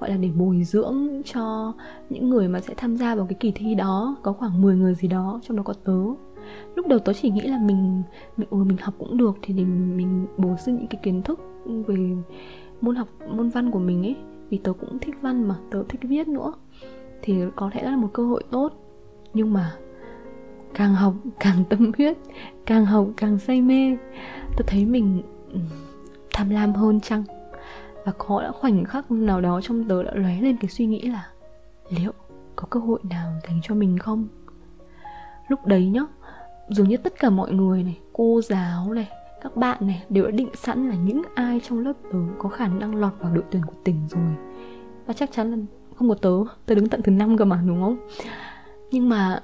gọi 0.00 0.10
là 0.10 0.16
để 0.16 0.28
bồi 0.28 0.64
dưỡng 0.64 1.22
cho 1.24 1.72
những 2.10 2.30
người 2.30 2.48
mà 2.48 2.60
sẽ 2.60 2.74
tham 2.76 2.96
gia 2.96 3.14
vào 3.14 3.26
cái 3.26 3.36
kỳ 3.40 3.52
thi 3.54 3.74
đó. 3.74 4.16
Có 4.22 4.32
khoảng 4.32 4.62
10 4.62 4.76
người 4.76 4.94
gì 4.94 5.08
đó 5.08 5.40
trong 5.42 5.56
đó 5.56 5.62
có 5.62 5.72
tớ. 5.84 5.98
Lúc 6.74 6.88
đầu 6.88 6.98
tớ 6.98 7.12
chỉ 7.12 7.30
nghĩ 7.30 7.40
là 7.40 7.58
mình 7.58 8.02
mình 8.36 8.48
ừ, 8.50 8.56
mình 8.56 8.76
học 8.80 8.94
cũng 8.98 9.16
được 9.16 9.36
thì 9.42 9.54
mình 9.54 9.96
mình 9.96 10.26
bổ 10.36 10.56
sung 10.56 10.76
những 10.76 10.86
cái 10.86 11.00
kiến 11.02 11.22
thức 11.22 11.40
về 11.86 12.16
môn 12.80 12.96
học 12.96 13.08
môn 13.36 13.48
văn 13.48 13.70
của 13.70 13.78
mình 13.78 14.02
ấy. 14.02 14.16
Vì 14.50 14.58
tớ 14.58 14.72
cũng 14.72 14.98
thích 14.98 15.14
văn 15.20 15.48
mà 15.48 15.56
tớ 15.70 15.82
thích 15.88 16.00
viết 16.02 16.28
nữa. 16.28 16.52
Thì 17.22 17.34
có 17.56 17.70
thể 17.72 17.82
là 17.82 17.96
một 17.96 18.08
cơ 18.12 18.22
hội 18.22 18.42
tốt. 18.50 18.72
Nhưng 19.34 19.52
mà 19.52 19.72
càng 20.74 20.94
học 20.94 21.14
càng 21.40 21.64
tâm 21.70 21.92
huyết, 21.96 22.16
càng 22.66 22.86
học 22.86 23.06
càng 23.16 23.38
say 23.38 23.62
mê. 23.62 23.96
Tôi 24.56 24.64
thấy 24.66 24.84
mình 24.84 25.22
ừ, 25.52 25.58
tham 26.34 26.50
lam 26.50 26.72
hơn 26.72 27.00
chăng? 27.00 27.24
Và 28.04 28.12
có 28.18 28.42
đã 28.42 28.52
khoảnh 28.52 28.84
khắc 28.84 29.10
nào 29.10 29.40
đó 29.40 29.60
trong 29.60 29.88
tớ 29.88 30.02
đã 30.02 30.12
lóe 30.14 30.40
lên 30.40 30.56
cái 30.56 30.68
suy 30.68 30.86
nghĩ 30.86 31.00
là 31.02 31.28
liệu 31.90 32.12
có 32.56 32.66
cơ 32.70 32.80
hội 32.80 33.00
nào 33.10 33.32
dành 33.46 33.60
cho 33.62 33.74
mình 33.74 33.98
không? 33.98 34.28
Lúc 35.48 35.66
đấy 35.66 35.86
nhá, 35.86 36.02
dường 36.68 36.88
như 36.88 36.96
tất 36.96 37.18
cả 37.18 37.30
mọi 37.30 37.52
người 37.52 37.82
này, 37.82 37.98
cô 38.12 38.40
giáo 38.44 38.92
này, 38.94 39.08
các 39.42 39.56
bạn 39.56 39.78
này 39.80 40.04
đều 40.08 40.24
đã 40.24 40.30
định 40.30 40.50
sẵn 40.54 40.88
là 40.88 40.94
những 40.94 41.22
ai 41.34 41.60
trong 41.68 41.78
lớp 41.78 41.92
tớ 42.12 42.18
có 42.38 42.48
khả 42.48 42.68
năng 42.68 42.94
lọt 42.94 43.12
vào 43.20 43.34
đội 43.34 43.44
tuyển 43.50 43.62
của 43.66 43.74
tỉnh 43.84 44.08
rồi. 44.08 44.34
Và 45.06 45.14
chắc 45.14 45.32
chắn 45.32 45.50
là 45.50 45.56
không 45.96 46.08
có 46.08 46.14
tớ 46.14 46.30
tớ 46.66 46.74
đứng 46.74 46.88
tận 46.88 47.02
thứ 47.02 47.12
năm 47.12 47.36
cơ 47.36 47.44
mà, 47.44 47.62
đúng 47.66 47.82
không? 47.82 47.96
Nhưng 48.90 49.08
mà 49.08 49.40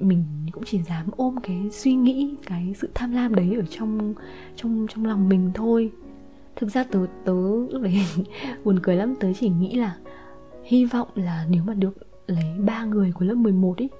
mình 0.00 0.24
cũng 0.52 0.64
chỉ 0.66 0.82
dám 0.82 1.06
ôm 1.16 1.36
cái 1.42 1.68
suy 1.70 1.94
nghĩ 1.94 2.36
cái 2.46 2.74
sự 2.76 2.88
tham 2.94 3.12
lam 3.12 3.34
đấy 3.34 3.56
ở 3.56 3.62
trong 3.70 4.14
trong 4.56 4.86
trong 4.90 5.04
lòng 5.04 5.28
mình 5.28 5.50
thôi. 5.54 5.92
Thực 6.56 6.70
ra 6.70 6.84
tớ 6.84 7.06
tớ 7.24 7.34
lúc 7.70 7.82
đấy 7.82 8.04
buồn 8.64 8.80
cười 8.82 8.96
lắm. 8.96 9.14
Tớ 9.20 9.28
chỉ 9.40 9.48
nghĩ 9.48 9.74
là 9.74 9.96
hy 10.64 10.84
vọng 10.84 11.08
là 11.14 11.46
nếu 11.50 11.62
mà 11.62 11.74
được 11.74 11.94
lấy 12.26 12.58
ba 12.58 12.84
người 12.84 13.12
của 13.12 13.24
lớp 13.24 13.34
11 13.34 13.78
ấy 13.78 13.90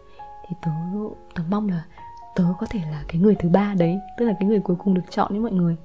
thì 0.48 0.56
tớ 0.62 0.70
tớ 1.34 1.42
mong 1.50 1.68
là 1.68 1.84
tớ 2.36 2.44
có 2.58 2.66
thể 2.70 2.80
là 2.90 3.04
cái 3.08 3.20
người 3.20 3.34
thứ 3.34 3.48
ba 3.48 3.74
đấy 3.78 3.98
tức 4.18 4.26
là 4.26 4.34
cái 4.40 4.48
người 4.48 4.60
cuối 4.60 4.76
cùng 4.78 4.94
được 4.94 5.10
chọn 5.10 5.32
đấy 5.32 5.40
mọi 5.40 5.52
người. 5.52 5.76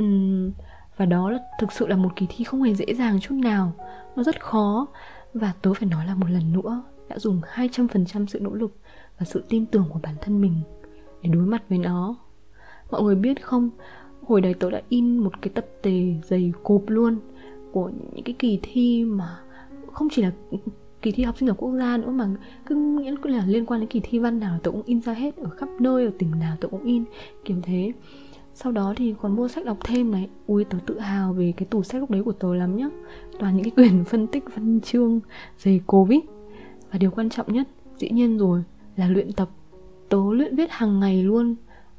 Uhm, 0.00 0.52
và 0.96 1.06
đó 1.06 1.30
là 1.30 1.38
thực 1.60 1.72
sự 1.72 1.86
là 1.86 1.96
một 1.96 2.16
kỳ 2.16 2.26
thi 2.28 2.44
không 2.44 2.62
hề 2.62 2.74
dễ 2.74 2.86
dàng 2.94 3.20
chút 3.20 3.34
nào. 3.34 3.72
Nó 4.16 4.22
rất 4.22 4.44
khó. 4.44 4.86
Và 5.34 5.52
tớ 5.62 5.74
phải 5.74 5.88
nói 5.88 6.06
là 6.06 6.14
một 6.14 6.30
lần 6.30 6.52
nữa 6.52 6.82
đã 7.08 7.18
dùng 7.18 7.40
200% 7.54 8.26
sự 8.26 8.40
nỗ 8.40 8.54
lực 8.54 8.76
và 9.18 9.24
sự 9.24 9.44
tin 9.48 9.66
tưởng 9.66 9.84
của 9.92 10.00
bản 10.02 10.14
thân 10.20 10.40
mình 10.40 10.54
để 11.22 11.30
đối 11.30 11.46
mặt 11.46 11.62
với 11.68 11.78
nó. 11.78 12.16
Mọi 12.90 13.02
người 13.02 13.14
biết 13.14 13.44
không, 13.44 13.70
hồi 14.22 14.40
đấy 14.40 14.54
tớ 14.54 14.70
đã 14.70 14.82
in 14.88 15.18
một 15.18 15.42
cái 15.42 15.50
tập 15.54 15.66
tề 15.82 16.14
dày 16.24 16.52
cộp 16.62 16.82
luôn 16.86 17.16
của 17.72 17.90
những 18.12 18.24
cái 18.24 18.34
kỳ 18.38 18.58
thi 18.62 19.04
mà 19.04 19.38
không 19.92 20.08
chỉ 20.10 20.22
là 20.22 20.32
kỳ 21.02 21.12
thi 21.12 21.22
học 21.22 21.38
sinh 21.38 21.46
giỏi 21.46 21.56
quốc 21.58 21.72
gia 21.78 21.96
nữa 21.96 22.10
mà 22.10 22.28
cứ 22.66 22.74
nghĩa 22.74 23.14
là 23.24 23.44
liên 23.46 23.66
quan 23.66 23.80
đến 23.80 23.88
kỳ 23.88 24.00
thi 24.00 24.18
văn 24.18 24.40
nào 24.40 24.58
tôi 24.62 24.72
cũng 24.72 24.82
in 24.86 25.00
ra 25.00 25.12
hết 25.12 25.36
ở 25.36 25.50
khắp 25.50 25.68
nơi, 25.80 26.04
ở 26.04 26.10
tỉnh 26.18 26.30
nào 26.30 26.56
tôi 26.60 26.70
cũng 26.70 26.84
in, 26.84 27.04
kiểu 27.44 27.56
thế. 27.62 27.92
Sau 28.54 28.72
đó 28.72 28.94
thì 28.96 29.14
còn 29.20 29.36
mua 29.36 29.48
sách 29.48 29.64
đọc 29.64 29.78
thêm 29.84 30.10
này. 30.10 30.28
Ui, 30.46 30.64
tớ 30.64 30.78
tự 30.86 30.98
hào 30.98 31.32
về 31.32 31.52
cái 31.56 31.66
tủ 31.66 31.82
sách 31.82 32.00
lúc 32.00 32.10
đấy 32.10 32.22
của 32.22 32.32
tớ 32.32 32.54
lắm 32.54 32.76
nhá. 32.76 32.88
Toàn 33.38 33.56
những 33.56 33.64
cái 33.64 33.70
quyển 33.70 34.04
phân 34.04 34.26
tích 34.26 34.44
văn 34.54 34.80
chương, 34.80 35.20
dày 35.58 35.80
covid 35.86 36.20
và 36.92 36.98
điều 36.98 37.10
quan 37.10 37.30
trọng 37.30 37.52
nhất, 37.52 37.68
dĩ 37.96 38.10
nhiên 38.10 38.38
rồi 38.38 38.62
là 38.98 39.08
luyện 39.08 39.32
tập 39.32 39.48
tớ 40.08 40.18
luyện 40.32 40.56
viết 40.56 40.70
hàng 40.70 41.00
ngày 41.00 41.22
luôn. 41.22 41.54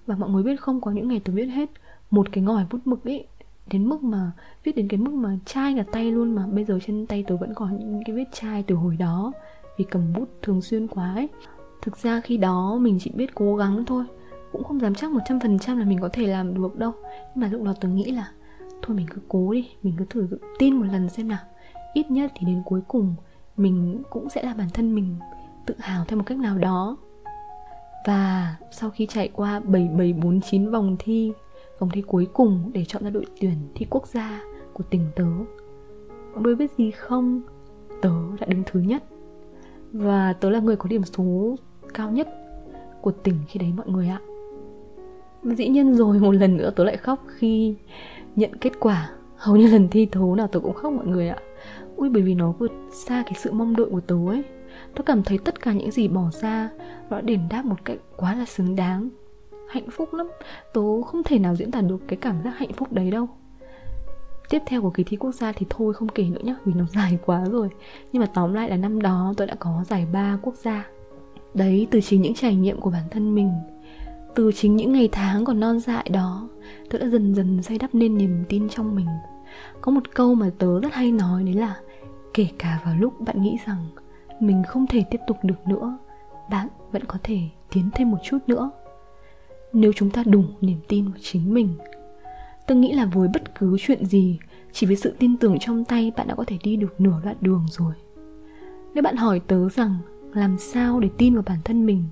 Và 0.06 0.16
mọi 0.16 0.30
người 0.30 0.44
biết 0.44 0.62
không, 0.62 0.82
có 0.82 0.92
những 0.92 1.08
ngày 1.08 1.20
tớ 1.20 1.34
viết 1.34 1.46
hết 1.46 1.70
một 2.12 2.28
cái 2.32 2.44
ngòi 2.44 2.66
bút 2.72 2.80
mực 2.86 3.04
ấy 3.06 3.28
đến 3.72 3.90
mức 3.90 4.04
mà, 4.04 4.32
viết 4.64 4.76
đến 4.76 4.88
cái 4.88 5.00
mức 5.00 5.14
mà 5.14 5.38
chai 5.46 5.76
cả 5.76 5.84
tay 5.92 6.12
luôn 6.12 6.36
mà. 6.36 6.48
Bây 6.48 6.66
giờ 6.66 6.80
trên 6.86 7.06
tay 7.06 7.24
tớ 7.28 7.38
vẫn 7.38 7.54
còn 7.54 7.80
những 7.80 8.02
cái 8.06 8.16
vết 8.16 8.26
chai 8.34 8.64
từ 8.64 8.76
hồi 8.76 8.96
đó, 8.96 9.32
vì 9.78 9.86
cầm 9.86 10.14
bút 10.14 10.30
thường 10.42 10.62
xuyên 10.62 10.88
quá 10.88 11.14
ấy. 11.14 11.30
Thực 11.82 11.98
ra 11.98 12.22
khi 12.22 12.38
đó 12.38 12.78
mình 12.82 12.98
chỉ 13.02 13.12
biết 13.16 13.36
cố 13.36 13.56
gắng 13.56 13.84
thôi, 13.86 14.06
cũng 14.52 14.64
không 14.64 14.80
dám 14.80 14.96
chắc 14.96 15.12
một 15.12 15.20
trăm 15.26 15.40
phần 15.40 15.60
trăm 15.60 15.78
là 15.78 15.86
mình 15.86 16.00
có 16.02 16.10
thể 16.14 16.28
làm 16.28 16.54
được 16.54 16.78
đâu. 16.78 16.92
Nhưng 17.36 17.42
mà 17.42 17.48
lúc 17.48 17.64
đó 17.64 17.74
tớ 17.82 17.88
nghĩ 17.88 18.12
là, 18.12 18.32
thôi 18.82 18.98
mình 18.98 19.08
cứ 19.10 19.22
cố 19.28 19.54
đi, 19.54 19.70
mình 19.84 19.94
cứ 19.98 20.06
thử 20.10 20.28
tin 20.60 20.76
một 20.76 20.86
lần 20.92 21.10
xem 21.10 21.28
nào. 21.28 21.40
Ít 21.94 22.12
nhất 22.12 22.32
thì 22.36 22.46
đến 22.46 22.62
cuối 22.66 22.82
cùng 22.88 23.16
mình 23.58 24.04
cũng 24.10 24.30
sẽ 24.30 24.44
là 24.44 24.54
bản 24.54 24.68
thân 24.74 24.96
mình 24.96 25.16
tự 25.70 25.76
hào 25.80 26.06
theo 26.08 26.18
một 26.18 26.24
cách 26.26 26.38
nào 26.38 26.58
đó. 26.58 26.98
Và 28.08 28.56
sau 28.72 28.90
khi 28.90 29.06
chạy 29.06 29.30
qua 29.34 29.60
7749 29.60 30.72
vòng 30.72 30.96
thi 31.00 31.34
vòng 31.80 31.90
thi 31.94 32.02
cuối 32.02 32.28
cùng 32.34 32.72
để 32.74 32.86
chọn 32.86 33.04
ra 33.04 33.10
đội 33.10 33.26
tuyển 33.42 33.56
thi 33.76 33.86
quốc 33.90 34.08
gia 34.08 34.42
của 34.74 34.84
tỉnh 34.84 35.06
tớ 35.16 35.26
mọi 36.34 36.44
người 36.44 36.56
biết 36.56 36.72
gì 36.78 36.92
không? 36.92 37.42
Tớ 38.02 38.12
đã 38.40 38.48
đứng 38.48 38.64
thứ 38.66 38.80
nhất. 38.80 39.04
Và 39.94 40.34
tớ 40.34 40.50
là 40.50 40.60
người 40.60 40.76
có 40.76 40.90
điểm 40.90 41.04
số 41.04 41.56
cao 41.94 42.12
nhất 42.12 42.28
của 43.02 43.12
tỉnh 43.12 43.36
khi 43.48 43.60
đấy 43.60 43.74
mọi 43.78 43.88
người 43.88 44.08
ạ. 44.08 44.20
Và 45.44 45.56
dĩ 45.56 45.68
nhiên 45.68 45.94
rồi, 45.96 46.20
một 46.20 46.32
lần 46.32 46.58
nữa 46.58 46.72
tớ 46.76 46.84
lại 46.84 46.98
khóc 46.98 47.24
khi 47.28 47.76
nhận 48.36 48.56
kết 48.62 48.80
quả. 48.80 49.12
Hầu 49.36 49.56
như 49.56 49.68
lần 49.68 49.88
thi 49.90 50.06
thố 50.06 50.36
nào 50.36 50.48
tớ 50.48 50.60
cũng 50.60 50.74
khóc 50.74 50.94
mọi 50.94 51.08
người 51.08 51.30
ạ. 51.30 51.38
Ui, 51.96 52.10
bởi 52.10 52.22
vì 52.22 52.34
nó 52.34 52.52
vượt 52.52 52.72
xa 52.92 53.24
cái 53.26 53.34
sự 53.38 53.52
mong 53.52 53.76
đợi 53.76 53.88
của 53.92 54.02
tớ 54.02 54.16
ấy 54.28 54.44
tôi 54.96 55.04
cảm 55.06 55.24
thấy 55.24 55.38
tất 55.38 55.62
cả 55.62 55.74
những 55.74 55.92
gì 55.92 56.08
bỏ 56.08 56.30
ra, 56.42 56.70
nó 57.10 57.18
đã 57.18 57.22
đền 57.22 57.40
đáp 57.50 57.66
một 57.66 57.86
cách 57.86 57.98
quá 58.18 58.36
là 58.36 58.46
xứng 58.46 58.76
đáng. 58.76 59.10
Hạnh 59.70 59.90
phúc 59.92 60.14
lắm. 60.14 60.28
Tớ 60.74 60.82
không 61.02 61.24
thể 61.24 61.40
nào 61.40 61.56
diễn 61.56 61.72
tả 61.72 61.82
được 61.82 61.98
cái 62.08 62.18
cảm 62.18 62.44
giác 62.44 62.58
hạnh 62.58 62.74
phúc 62.74 62.92
đấy 62.92 63.12
đâu. 63.12 63.28
Tiếp 64.50 64.60
theo 64.66 64.82
của 64.82 64.90
kỳ 64.90 65.04
thi 65.04 65.18
quốc 65.18 65.32
gia 65.32 65.52
thì 65.52 65.66
thôi 65.70 65.94
không 65.94 66.10
kể 66.10 66.24
nữa 66.24 66.42
nhá, 66.44 66.56
vì 66.66 66.74
nó 66.74 66.86
dài 66.96 67.18
quá 67.26 67.46
rồi. 67.52 67.70
Nhưng 68.12 68.20
mà 68.20 68.26
tóm 68.34 68.54
lại 68.54 68.70
là 68.70 68.78
năm 68.78 69.02
đó 69.02 69.34
tôi 69.38 69.48
đã 69.48 69.56
có 69.56 69.84
giải 69.88 70.06
ba 70.14 70.38
quốc 70.42 70.56
gia. 70.56 70.88
Đấy, 71.54 71.88
từ 71.92 72.02
chính 72.02 72.22
những 72.22 72.34
trải 72.34 72.56
nghiệm 72.56 72.80
của 72.80 72.90
bản 72.90 73.04
thân 73.12 73.36
mình, 73.36 73.52
từ 74.36 74.52
chính 74.56 74.76
những 74.76 74.94
ngày 74.94 75.10
tháng 75.12 75.46
còn 75.46 75.60
non 75.60 75.80
dại 75.80 76.10
đó, 76.12 76.50
tôi 76.90 77.02
đã 77.02 77.08
dần 77.08 77.36
dần 77.36 77.64
xây 77.64 77.78
đắp 77.78 77.96
nên 77.96 78.18
niềm 78.18 78.44
tin 78.50 78.70
trong 78.70 78.96
mình. 78.96 79.08
Có 79.82 79.92
một 79.92 80.04
câu 80.14 80.36
mà 80.36 80.50
tớ 80.58 80.80
rất 80.80 80.94
hay 80.94 81.12
nói 81.12 81.44
đấy 81.44 81.54
là, 81.54 81.76
kể 82.34 82.48
cả 82.58 82.80
vào 82.86 82.96
lúc 82.96 83.20
bạn 83.20 83.42
nghĩ 83.42 83.58
rằng 83.68 83.86
mình 84.40 84.64
không 84.68 84.88
thể 84.88 85.04
tiếp 85.12 85.20
tục 85.28 85.38
được 85.44 85.68
nữa, 85.68 85.98
bạn 86.50 86.68
vẫn 86.92 87.04
có 87.06 87.18
thể 87.24 87.40
tiến 87.72 87.90
thêm 87.96 88.12
một 88.12 88.18
chút 88.24 88.38
nữa. 88.48 88.72
Nếu 89.74 89.92
chúng 89.96 90.10
ta 90.10 90.24
đủ 90.24 90.44
niềm 90.62 90.80
tin 90.88 91.06
vào 91.06 91.18
chính 91.22 91.54
mình, 91.54 91.70
tôi 92.68 92.78
nghĩ 92.78 92.94
là 92.94 93.06
với 93.06 93.28
bất 93.34 93.60
cứ 93.60 93.78
chuyện 93.80 94.06
gì, 94.06 94.40
chỉ 94.72 94.88
với 94.88 94.96
sự 94.96 95.16
tin 95.20 95.38
tưởng 95.38 95.60
trong 95.60 95.86
tay 95.86 96.12
bạn 96.18 96.28
đã 96.28 96.36
có 96.36 96.44
thể 96.48 96.58
đi 96.64 96.76
được 96.76 97.02
nửa 97.02 97.22
đoạn 97.24 97.36
đường 97.42 97.66
rồi. 97.70 97.94
Nếu 98.94 99.04
bạn 99.04 99.16
hỏi 99.16 99.42
tớ 99.48 99.70
rằng 99.70 99.96
làm 100.34 100.58
sao 100.58 101.00
để 101.00 101.10
tin 101.18 101.34
vào 101.34 101.44
bản 101.46 101.58
thân 101.66 101.86
mình, 101.86 102.04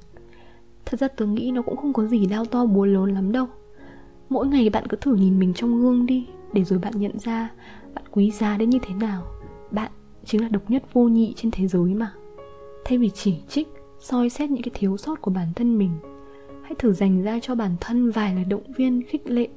thật 0.86 1.00
ra 1.00 1.07
tớ 1.07 1.25
nghĩ 1.25 1.51
nó 1.51 1.62
cũng 1.62 1.77
không 1.77 1.93
có 1.93 2.05
gì 2.05 2.25
đau 2.25 2.46
to 2.46 2.65
búa 2.65 2.86
lớn 2.86 3.13
lắm 3.13 3.31
đâu. 3.31 3.48
Mỗi 4.29 4.48
ngày 4.48 4.69
bạn 4.69 4.88
cứ 4.88 4.98
thử 5.01 5.15
nhìn 5.15 5.39
mình 5.39 5.53
trong 5.53 5.81
gương 5.81 6.05
đi, 6.05 6.27
để 6.53 6.63
rồi 6.63 6.79
bạn 6.79 6.93
nhận 6.96 7.19
ra 7.19 7.50
bạn 7.93 8.03
quý 8.12 8.31
giá 8.31 8.57
đến 8.57 8.69
như 8.69 8.79
thế 8.81 8.93
nào. 8.93 9.24
Bạn 9.72 9.91
chính 10.27 10.41
là 10.41 10.48
độc 10.48 10.69
nhất 10.72 10.84
vô 10.93 11.07
nhị 11.07 11.34
trên 11.36 11.51
thế 11.51 11.67
giới 11.67 11.93
mà. 11.93 12.13
Thay 12.86 12.98
vì 12.98 13.10
chỉ 13.10 13.38
trích, 13.50 13.67
soi 14.00 14.29
xét 14.29 14.50
những 14.50 14.62
cái 14.62 14.72
thiếu 14.74 14.98
sót 14.98 15.22
của 15.22 15.31
bản 15.31 15.48
thân 15.55 15.77
mình, 15.77 15.91
hãy 16.63 16.74
thử 16.77 16.93
dành 16.93 17.24
ra 17.24 17.39
cho 17.41 17.55
bản 17.55 17.72
thân 17.81 18.12
vài 18.12 18.36
lời 18.36 18.46
động 18.46 18.72
viên, 18.75 19.03
khích 19.07 19.27
lệ, 19.27 19.48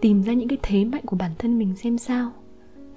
tìm 0.00 0.22
ra 0.22 0.32
những 0.32 0.48
cái 0.48 0.58
thế 0.62 0.84
mạnh 0.84 1.02
của 1.06 1.16
bản 1.16 1.30
thân 1.38 1.58
mình 1.58 1.76
xem 1.76 1.98
sao. 1.98 2.32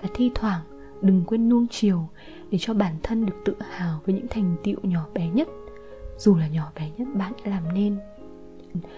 Và 0.01 0.09
thi 0.13 0.31
thoảng, 0.35 0.61
đừng 1.01 1.23
quên 1.27 1.49
nuông 1.49 1.67
chiều 1.67 2.07
để 2.51 2.57
cho 2.61 2.73
bản 2.73 2.95
thân 3.03 3.25
được 3.25 3.35
tự 3.45 3.55
hào 3.69 3.99
với 4.05 4.15
những 4.15 4.27
thành 4.29 4.55
tựu 4.63 4.75
nhỏ 4.83 5.05
bé 5.13 5.29
nhất. 5.29 5.47
Dù 6.17 6.35
là 6.35 6.47
nhỏ 6.47 6.71
bé 6.75 6.91
nhất, 6.97 7.07
bạn 7.15 7.33
đã 7.45 7.51
làm 7.51 7.73
nên 7.73 7.97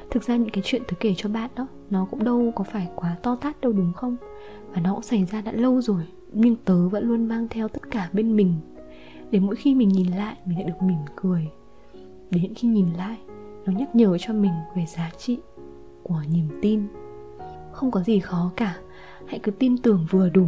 thực 0.09 0.23
ra 0.23 0.35
những 0.35 0.49
cái 0.49 0.63
chuyện 0.65 0.81
tớ 0.87 0.93
kể 0.99 1.13
cho 1.17 1.29
bạn 1.29 1.49
đó, 1.55 1.67
nó 1.89 2.07
cũng 2.11 2.23
đâu 2.23 2.51
có 2.55 2.63
phải 2.63 2.89
quá 2.95 3.15
to 3.23 3.35
tát 3.35 3.61
đâu 3.61 3.71
đúng 3.71 3.93
không? 3.93 4.17
Và 4.73 4.81
nó 4.81 4.93
cũng 4.93 5.03
xảy 5.03 5.25
ra 5.25 5.41
đã 5.41 5.51
lâu 5.51 5.81
rồi, 5.81 6.03
nhưng 6.31 6.55
tớ 6.55 6.89
vẫn 6.89 7.07
luôn 7.07 7.27
mang 7.27 7.47
theo 7.49 7.67
tất 7.67 7.91
cả 7.91 8.09
bên 8.13 8.35
mình. 8.35 8.53
Để 9.31 9.39
mỗi 9.39 9.55
khi 9.55 9.75
mình 9.75 9.89
nhìn 9.89 10.07
lại, 10.11 10.37
mình 10.45 10.57
lại 10.57 10.67
được 10.67 10.81
mỉm 10.81 10.99
cười. 11.15 11.47
Đến 12.31 12.53
khi 12.55 12.67
nhìn 12.67 12.87
lại, 12.97 13.17
nó 13.65 13.73
nhắc 13.73 13.95
nhở 13.95 14.17
cho 14.17 14.33
mình 14.33 14.53
về 14.75 14.85
giá 14.85 15.11
trị 15.17 15.37
của 16.03 16.21
niềm 16.33 16.47
tin. 16.61 16.87
Không 17.71 17.91
có 17.91 18.03
gì 18.03 18.19
khó 18.19 18.51
cả, 18.55 18.77
hãy 19.27 19.39
cứ 19.39 19.51
tin 19.51 19.77
tưởng 19.77 20.05
vừa 20.09 20.29
đủ. 20.29 20.47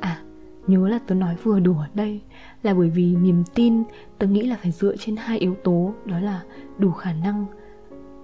À 0.00 0.22
nhớ 0.66 0.88
là 0.88 0.98
tớ 1.06 1.14
nói 1.14 1.36
vừa 1.42 1.60
đủ 1.60 1.74
ở 1.78 1.86
đây, 1.94 2.20
là 2.62 2.74
bởi 2.74 2.90
vì 2.90 3.16
niềm 3.16 3.44
tin 3.54 3.82
tớ 4.18 4.26
nghĩ 4.26 4.42
là 4.42 4.56
phải 4.62 4.70
dựa 4.70 4.96
trên 4.96 5.16
hai 5.16 5.38
yếu 5.38 5.54
tố, 5.54 5.94
đó 6.04 6.18
là 6.18 6.42
đủ 6.78 6.90
khả 6.90 7.12
năng 7.12 7.46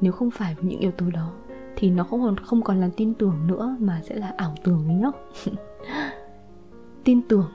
nếu 0.00 0.12
không 0.12 0.30
phải 0.30 0.54
với 0.54 0.64
những 0.64 0.80
yếu 0.80 0.90
tố 0.90 1.10
đó, 1.10 1.32
thì 1.76 1.90
nó 1.90 2.04
không 2.04 2.22
còn 2.22 2.36
không 2.36 2.62
còn 2.62 2.80
là 2.80 2.90
tin 2.96 3.14
tưởng 3.14 3.46
nữa 3.46 3.76
mà 3.80 4.00
sẽ 4.04 4.14
là 4.14 4.32
ảo 4.36 4.54
tưởng 4.64 4.84
đấy 4.88 4.96
nhá. 4.96 5.10
Tin 7.04 7.22
tưởng, 7.28 7.50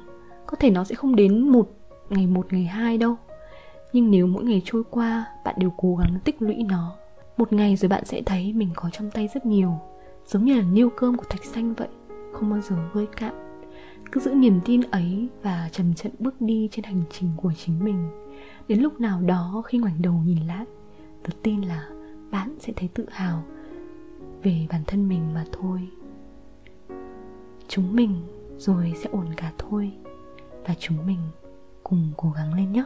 có 0.45 0.57
thể 0.57 0.69
nó 0.69 0.83
sẽ 0.83 0.95
không 0.95 1.15
đến 1.15 1.47
một 1.47 1.69
ngày 2.09 2.27
một, 2.27 2.53
ngày 2.53 2.63
hai 2.63 2.97
đâu. 2.97 3.15
Nhưng 3.93 4.11
nếu 4.11 4.27
mỗi 4.27 4.43
ngày 4.43 4.61
trôi 4.65 4.83
qua, 4.89 5.25
bạn 5.45 5.55
đều 5.57 5.73
cố 5.77 5.95
gắng 5.95 6.19
tích 6.23 6.41
lũy 6.41 6.63
nó, 6.69 6.95
một 7.37 7.53
ngày 7.53 7.75
rồi 7.75 7.89
bạn 7.89 8.05
sẽ 8.05 8.21
thấy 8.25 8.53
mình 8.53 8.69
có 8.75 8.89
trong 8.89 9.11
tay 9.11 9.29
rất 9.33 9.45
nhiều. 9.45 9.71
Giống 10.25 10.45
như 10.45 10.55
là 10.55 10.61
niêu 10.61 10.89
cơm 10.89 11.17
của 11.17 11.25
thạch 11.29 11.45
xanh 11.45 11.73
vậy, 11.73 11.87
không 12.33 12.49
bao 12.49 12.61
giờ 12.61 12.75
vơi 12.93 13.07
cạn. 13.17 13.33
Cứ 14.11 14.21
giữ 14.21 14.33
niềm 14.33 14.59
tin 14.65 14.81
ấy 14.81 15.27
và 15.43 15.69
trầm 15.71 15.93
trận 15.93 16.11
bước 16.19 16.41
đi 16.41 16.69
trên 16.71 16.85
hành 16.85 17.01
trình 17.11 17.29
của 17.37 17.51
chính 17.65 17.83
mình. 17.83 18.09
Đến 18.67 18.79
lúc 18.79 18.99
nào 18.99 19.21
đó 19.21 19.61
khi 19.65 19.77
ngoảnh 19.77 20.01
đầu 20.01 20.13
nhìn 20.13 20.47
lại 20.47 20.65
tôi 21.23 21.35
tin 21.43 21.61
là 21.61 21.89
bạn 22.33 22.55
sẽ 22.59 22.73
thấy 22.75 22.89
tự 22.93 23.05
hào 23.11 23.43
về 24.43 24.67
bản 24.69 24.83
thân 24.87 25.09
mình 25.09 25.33
mà 25.33 25.45
thôi. 25.51 25.89
Chúng 27.67 27.95
mình 27.95 28.21
rồi 28.57 28.93
sẽ 29.03 29.09
ổn 29.11 29.25
cả 29.37 29.53
thôi 29.57 29.91
và 30.65 30.73
chúng 30.79 31.05
mình 31.05 31.19
cùng 31.83 32.11
cố 32.17 32.31
gắng 32.31 32.53
lên 32.53 32.71
nhé 32.71 32.83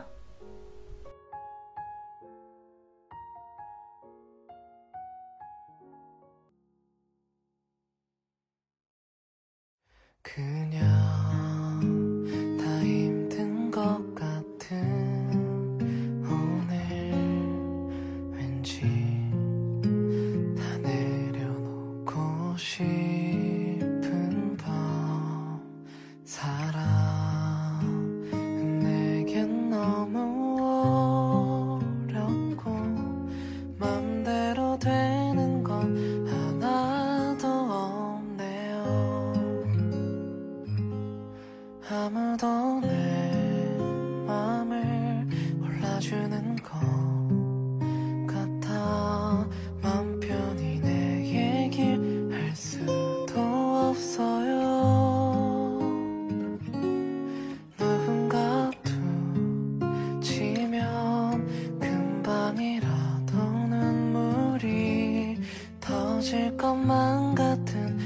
같은 67.35 67.97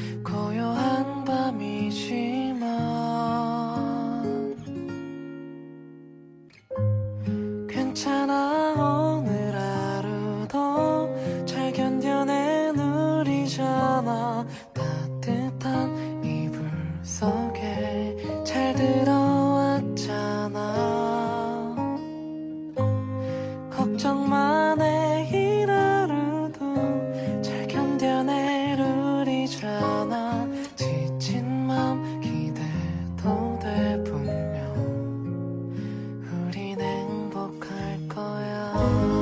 Oh. 38.83 39.20